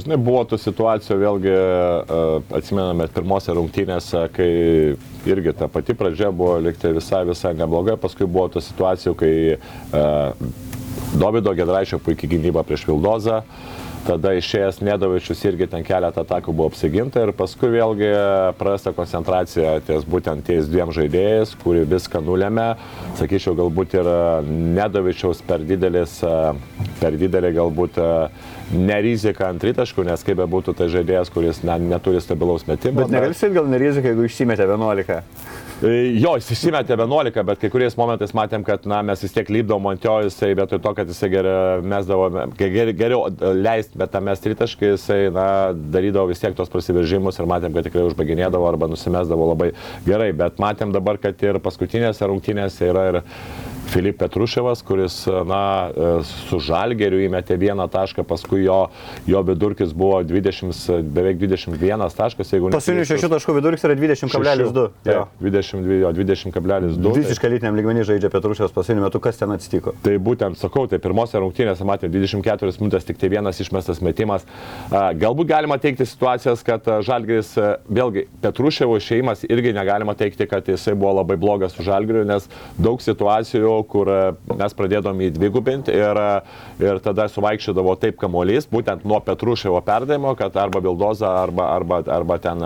[0.00, 2.20] žinai, buvo tų situacijų, vėlgi e,
[2.56, 4.48] atsimename pirmose rungtynėse, kai
[5.28, 10.06] irgi ta pati pradžia buvo likti visai, visai nebloga, paskui buvo tų situacijų, kai e,
[11.20, 13.42] Davido Gedraičio puikiai gynyba prieš Vildozą,
[14.06, 18.08] tada išėjęs Nedovičius irgi ten keletą atakų buvo apsiginta ir paskui vėlgi
[18.58, 22.70] prasta koncentracija ties būtent ties dviem žaidėjais, kuri viską nulėmė.
[23.20, 24.08] Sakyčiau, galbūt ir
[24.78, 26.16] Nedovičiaus per didelis,
[27.02, 28.00] per didelį galbūt
[28.74, 33.02] nerizika ant tritaškų, nes kaip bebūtų tai žaidėjas, kuris ne, neturi stabilaus metimo.
[33.02, 35.18] Bet negali sakyti, gal nerizika, jeigu išsimetė 11.
[35.80, 35.90] E,
[36.20, 39.90] jo, jis įsimetė 11, bet kai kuriais momentais matėm, kad na, mes vis tiek lipdavom
[39.90, 42.28] ant jo, jisai vietoj to, kad jisai geriau mesdavo,
[42.60, 43.24] ger, geriau
[43.56, 45.48] leist, bet tą mes tritaškai, jisai na,
[45.96, 49.72] darydavo vis tiek tos prasiveržimus ir matėm, kad tikrai užbaginėdavo arba nusimesdavo labai
[50.06, 50.30] gerai.
[50.36, 53.22] Bet matėm dabar, kad ir paskutinėse rungtynėse yra ir
[53.90, 56.10] Filip Petruševas, kuris na, e,
[56.46, 58.84] su Žalgeriu įmetė vieną tašką, paskui jo,
[59.26, 62.52] jo vidurkis buvo 20, beveik 21 taškas.
[62.70, 64.84] Pasinių šešių taškų vidurkis yra 20,2.
[65.42, 67.14] 22, 20,2.
[67.18, 69.96] Visiškai lytiniam lygmenį žaidžia Petruševas pasinių metų, kas ten atsitiko.
[70.04, 74.46] Tai būtent sakau, tai pirmose rungtynėse matėme 24 minutės, tik tai vienas išmestas metimas.
[74.90, 77.56] Galbūt galima teikti situacijas, kad Žalgeris,
[77.90, 82.46] vėlgi, Petruševo išėjimas irgi negalima teikti, kad jisai buvo labai blogas su Žalgeriu, nes
[82.78, 84.18] daug situacijų kur e,
[84.56, 86.20] mes pradėdom į dvigubinti ir,
[86.82, 92.38] ir tada suvaikščiodavo taip kamuolys, būtent nuo Petruševo perdavimo, kad arba Bildoza, arba, arba, arba
[92.42, 92.64] ten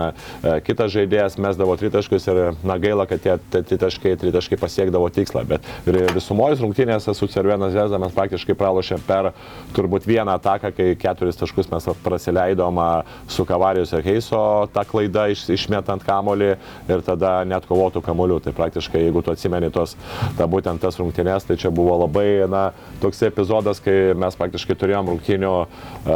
[0.65, 5.45] kitas žaidėjas mesdavo tritaškus ir na gaila, kad tie tritaškai, tritaškai pasiekdavo tikslą.
[5.49, 5.65] Bet
[6.15, 9.31] visumoje rungtynėse su Cervena Zvezda mes praktiškai pralošėm per
[9.75, 12.81] turbūt vieną ataką, kai keturis taškus mes praleidom
[13.27, 16.51] su Kavarijos ir Heiso tą klaidą iš, išmetant kamolį
[16.89, 18.41] ir tada net kovotų kamolių.
[18.45, 19.95] Tai praktiškai, jeigu tu atsimeni tos,
[20.37, 25.11] ta, būtent tas rungtynės, tai čia buvo labai, na, toks epizodas, kai mes praktiškai turėjom
[25.13, 26.15] rungtynio, uh,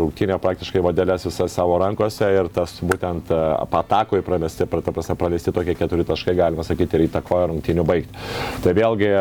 [0.00, 6.06] rungtynio praktiškai vadelės visas savo rankose ir tas būtent uh, patakoj pramesti, praleisti tokie keturi
[6.08, 8.26] taškai, galima sakyti, ir įtakoja rungtynių baigti.
[8.64, 9.14] Tai vėlgi,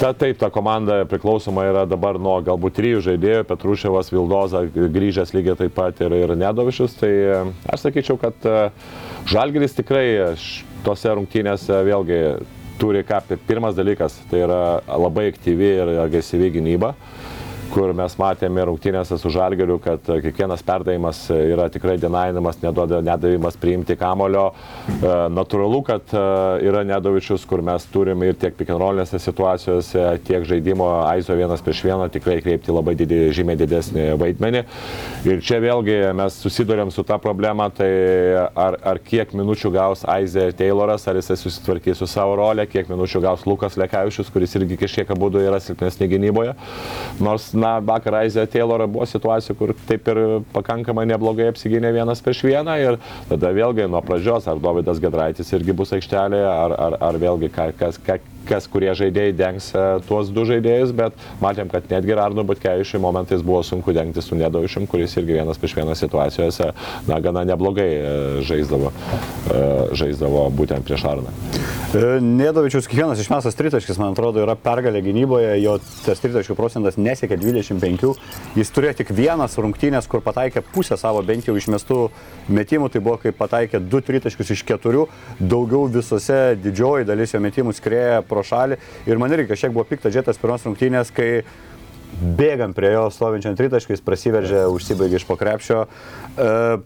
[0.00, 5.58] Ta, taip, ta komanda priklausoma yra dabar nuo galbūt trijų žaidėjų, Petruševas, Vildoza, grįžęs lygiai
[5.58, 6.94] taip pat ir, ir Nedovičius.
[6.96, 7.34] Tai e,
[7.68, 8.54] aš sakyčiau, kad e,
[9.28, 10.06] Žalgeris tikrai
[10.86, 12.22] tose rungtynėse vėlgi
[12.80, 13.20] turi ką.
[13.48, 16.94] Pirmas dalykas tai yra labai aktyvi ir agresyvi gynyba.
[16.94, 17.19] Uh,
[17.70, 24.50] kur mes matėme rungtynėse su Žalgeriu, kad kiekvienas perdavimas yra tikrai denainamas, nedavimas priimti kamulio.
[24.90, 26.22] E, natūralu, kad e,
[26.66, 32.10] yra Nedovičius, kur mes turime ir tiek pikinrolinėse situacijose, tiek žaidimo Aizo vienas prieš vieną
[32.12, 34.64] tikrai kreipti labai didį, žymiai didesnį vaidmenį.
[35.30, 37.90] Ir čia vėlgi mes susidurėm su tą problemą, tai
[38.50, 43.22] ar, ar kiek minučių gaus Aizė Tayloras, ar jisai susitvarkys su savo rolę, kiek minučių
[43.24, 46.56] gaus Lukas Lekavičius, kuris irgi kažkiek abu yra silpnesni gynyboje.
[47.22, 50.20] Nors na, vakar Aizė Taylorą buvo situacija, kur taip ir
[50.54, 52.98] pakankamai neblogai apsigynė vienas prieš vieną ir
[53.30, 58.00] tada vėlgi nuo pradžios, ar Davidas Gedraitis irgi bus aikštelėje, ar, ar, ar vėlgi kas,
[58.06, 63.00] kas, kas kurie žaidėjai dengs e, tuos du žaidėjus, bet matėm, kad netgi Arnu Butkevičiui
[63.02, 66.70] momentais buvo sunku dengti su Nedovičium, kuris irgi vienas prieš vieną situacijose,
[67.08, 68.14] na, gana neblogai e,
[68.46, 69.62] žaisdavo, e,
[70.00, 71.34] žaisdavo būtent prieš Arną.
[71.90, 78.12] Nedovičius kiekvienas išmestas tritaškis, man atrodo, yra pergalė gynyboje, jo tas tritaškių procentas nesiekia 25,
[78.54, 81.98] jis turėjo tik vienas rungtynės, kur pataikė pusę savo bent jau išmestų
[82.54, 85.08] metimų, tai buvo kaip pataikė du tritaškius iš keturių,
[85.40, 88.78] daugiau visose didžioji dalis jo metimų skrėja pro šalį.
[89.10, 91.42] Ir man irgi kažkiek buvo piktas džetas pirmos rungtynės, kai
[92.20, 95.84] bėgam prie jo stovinčiam tritaškais, prasiveržė, užsibaigė iš pokrepšio.
[96.38, 96.80] Uh,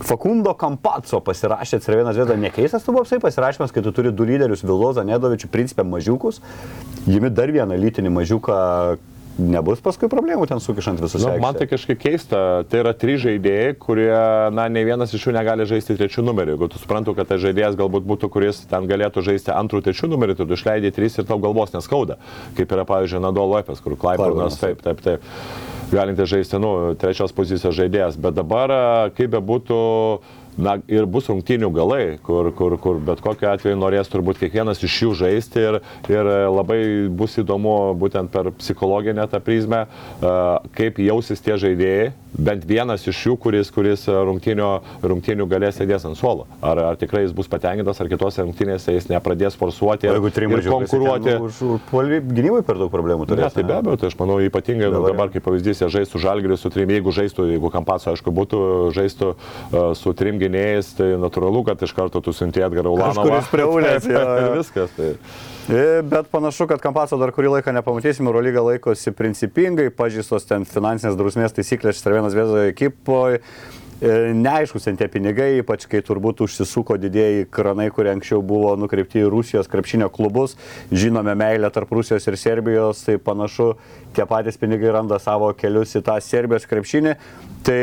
[0.00, 5.04] Fakundo Kampaco pasirašė Cervėnas Zvezda, nekeistas tu buvai pasirašymas, kai tu turi du lyderius Viloza,
[5.04, 6.40] Nedovičių, principę mažiukus,
[7.04, 8.60] jimi dar vieną lytinį mažiuką,
[9.40, 11.24] nebus paskui problemų ten sukišant visus.
[11.24, 14.12] Nu, man tai kažkaip keista, tai yra trys žaidėjai, kurie,
[14.54, 16.54] na, ne vienas iš jų negali žaisti trečių numerių.
[16.56, 20.38] Jeigu tu suprantu, kad tas žaidėjas galbūt būtų, kuris ten galėtų žaisti antrų, trečių numerių,
[20.38, 22.20] tu išleidai trys ir tau galvos neskauda.
[22.58, 25.24] Kaip yra, pavyzdžiui, Nado Lopes, kur Klaiburnas, taip, taip, taip.
[25.90, 28.18] Galinti žaisti, nu, trečios pozicijos žaidėjas.
[28.20, 28.70] Bet dabar,
[29.16, 29.78] kaip be būtų,
[30.58, 34.96] na ir bus rungtynių galai, kur, kur, kur bet kokiu atveju norės turbūt kiekvienas iš
[35.04, 35.80] jų žaisti ir,
[36.10, 39.84] ir labai bus įdomu būtent per psichologinę tą prizmę,
[40.76, 42.10] kaip jausis tie žaidėjai,
[42.44, 44.70] bent vienas iš jų, kuris, kuris rungtynių,
[45.04, 46.46] rungtynių galės sėdės ant suolo.
[46.64, 51.36] Ar, ar tikrai jis bus patenkintas, ar kitose rungtynėse jis nepradės forsuoti ir, ir konkuruoti.
[51.46, 53.50] Už, už gynybai per daug problemų turės.
[53.50, 56.58] Ne, tai be abejo, tai aš manau ypatingai dabar, dabar kaip pavyzdys, jie žaistų žalgirių
[56.60, 58.62] su trim, jeigu žaistų, jeigu kampaso, aišku, būtų
[58.96, 63.28] žaistų uh, su trim gynėjais tai natūralu, kad iš karto tu siunti Edgarą Ulanovą.
[63.28, 64.08] Kuris prie Ulės.
[64.08, 64.92] ir viskas.
[64.96, 65.14] Tai.
[65.68, 71.18] E, bet panašu, kad Kampaso dar kurį laiką nepamatysim, Eurolyga laikosi principingai, pažįstos ten finansinės
[71.18, 73.44] drausmės taisyklės Štarvienas Vėzoje ekipoje.
[74.00, 79.28] Neaiškus ten tie pinigai, ypač kai turbūt užsisuko didėjai kranai, kurie anksčiau buvo nukreipti į
[79.28, 80.56] Rusijos krepšinio klubus.
[80.88, 83.74] Žinome meilę tarp Rusijos ir Serbijos, tai panašu,
[84.16, 87.12] tie patys pinigai randa savo kelius į tą Serbijos krepšinį.
[87.68, 87.80] Tai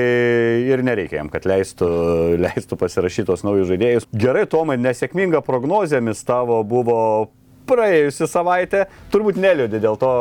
[0.66, 1.88] ir nereikia jam, kad leistų,
[2.42, 4.10] leistų pasirašyti tos naujus žaidėjus.
[4.18, 6.98] Gerai, Tomai, nesėkminga prognozėmis tavo buvo
[7.68, 10.11] praėjusią savaitę turbūt neliūdė dėl to.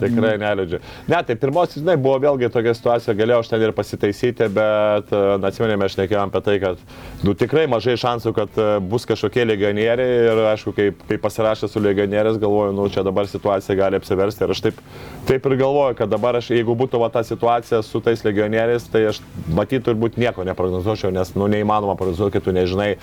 [0.00, 0.78] Tikrai neliūdė.
[1.10, 5.20] Ne, tai pirmosios, žinai, buvo vėlgi tokia situacija, galėjau aš ten ir pasitaisyti, bet, e,
[5.48, 6.80] atsimenėme, aš nekėjom apie tai, kad,
[7.26, 11.82] nu, tikrai mažai šansų, kad e, bus kažkokie legionieriai ir, aišku, kai, kai pasirašė su
[11.84, 14.46] legionieriais, galvoju, nu, čia dabar situacija gali apsiversti.
[14.46, 14.80] Ir aš taip,
[15.28, 19.04] taip ir galvoju, kad dabar aš, jeigu būtų va ta situacija su tais legionieriais, tai
[19.12, 19.20] aš
[19.52, 22.98] matyt turbūt nieko neprognozuočiau, nes, nu, neįmanoma prognozuoti, kai tu nežinai e,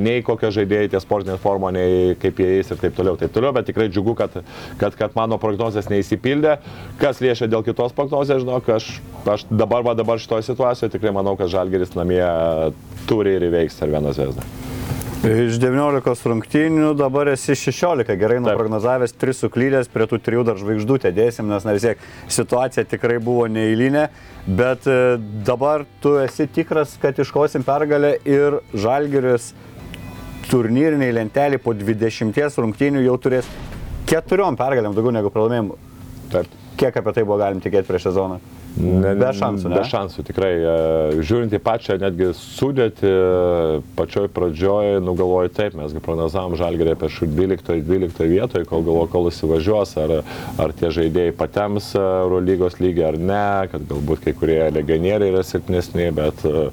[0.00, 3.52] nei kokie žaidėjai tie sportinė forma, nei kaip jie eis ir taip toliau taip toliau,
[3.56, 4.40] bet tikrai džiugu, kad,
[4.80, 6.58] kad, kad mano prognozijas neįsipildė.
[6.98, 11.36] Kas liečia dėl kitos prognozijos, žinok, aš, aš dabar, va, dabar šitoje situacijoje tikrai manau,
[11.36, 12.24] kad Žalgeris namie
[13.08, 14.42] turi ir įveiks ar vieną zvezdą.
[15.24, 21.14] Iš 19 rungtynių dabar esi 16, gerai nuprognozavęs, 3 suklydęs, prie tų 3 dar žvaigždutę
[21.16, 24.10] dėsim, nes na vis tiek situacija tikrai buvo neįlinė,
[24.44, 25.16] bet e,
[25.48, 29.54] dabar tu esi tikras, kad iškosim pergalę ir Žalgeris
[30.50, 33.48] turnyriniai lentelį po 20 rungtynių jau turės
[34.04, 35.93] keturiom pergalėm daugiau negu pralaimėjimų.
[36.32, 36.60] Taip.
[36.74, 38.40] Kiek apie tai buvo galim tikėti prieš sezoną?
[38.74, 39.76] Ne, Be šansų, ne?
[39.78, 40.50] Be šansų, tikrai.
[40.58, 43.10] E, Žiūrint į pačią netgi sudėti,
[43.94, 50.16] pačioj pradžioj, nugalvoju taip, mes prognozavom žalgerį apie 12-12 vietoje, kol galvoju, kol įsivažiuos, ar,
[50.58, 55.46] ar tie žaidėjai patems e, Eurolygos lygį ar ne, kad galbūt kai kurie legionieriai yra
[55.46, 56.66] silpnesni, bet e,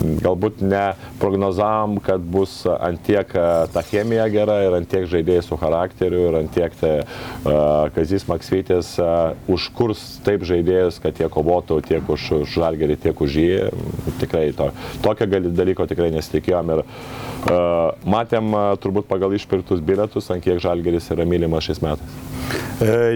[0.00, 6.38] galbūt neprognozavom, kad bus antiek e, ta chemija gera ir antiek žaidėjai su charakteriu ir
[6.42, 12.56] antiek tai, uh, Kazis Maksvytis uh, užkurs taip žaidėjus, kad jie kovotų tiek už, už
[12.56, 13.50] žalgerį, tiek už jį.
[14.22, 14.70] Tikrai to,
[15.04, 21.10] tokio dalyko tikrai nesitikėjom ir uh, matėm uh, turbūt pagal išpirktus bilietus, ant kiek žalgeris
[21.14, 22.20] yra mylimas šiais metais.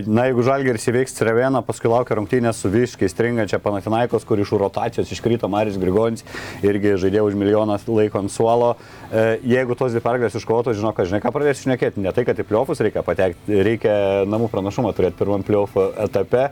[0.06, 5.10] Na, jeigu Žalgeris įveiks Treveną, paskui laukia rungtynės su visiškai stringančia Panatinaikos, kur iš rotacijos
[5.10, 6.22] iškrito Maris Grigonis,
[6.66, 8.74] irgi žaidė už milijoną laiko ant suolo.
[9.46, 12.02] Jeigu tos dvi pergalės iškovotos, žinau, kad žinai, ką pradės šnekėti.
[12.02, 13.94] Ne tai, kad į pliofus reikia patekti, reikia
[14.28, 16.48] namų pranašumą turėti pirmam pliofų etape.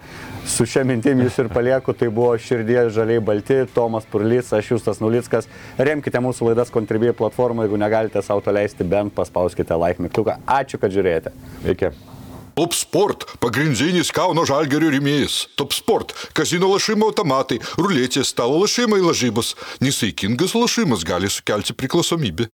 [0.46, 5.02] Su šia mintim jūs ir palieku, tai buvo širdie žaliai balti, Tomas Purlys, aš Justas
[5.02, 5.50] Nulickas.
[5.78, 10.40] Remkite mūsų laidas Contribui platformą, jeigu negalite savo to leisti, bent paspauskite like mygtuką.
[10.46, 11.34] Ačiū, kad žiūrėjote.
[11.74, 12.13] Iki.
[12.54, 15.48] Top Sport– pagrindinis Kauno žalgerio rėmėjas.
[15.58, 19.56] Top Sport– kazino lašimo automatai, ruletės, stalo lašimai lažybos.
[19.82, 22.46] Nesaikingas lašimas gali sukelti priklausomybę.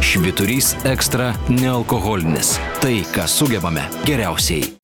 [0.00, 2.56] Šviturys ekstra nealkoholinis.
[2.80, 4.79] Tai, ką sugebame geriausiai.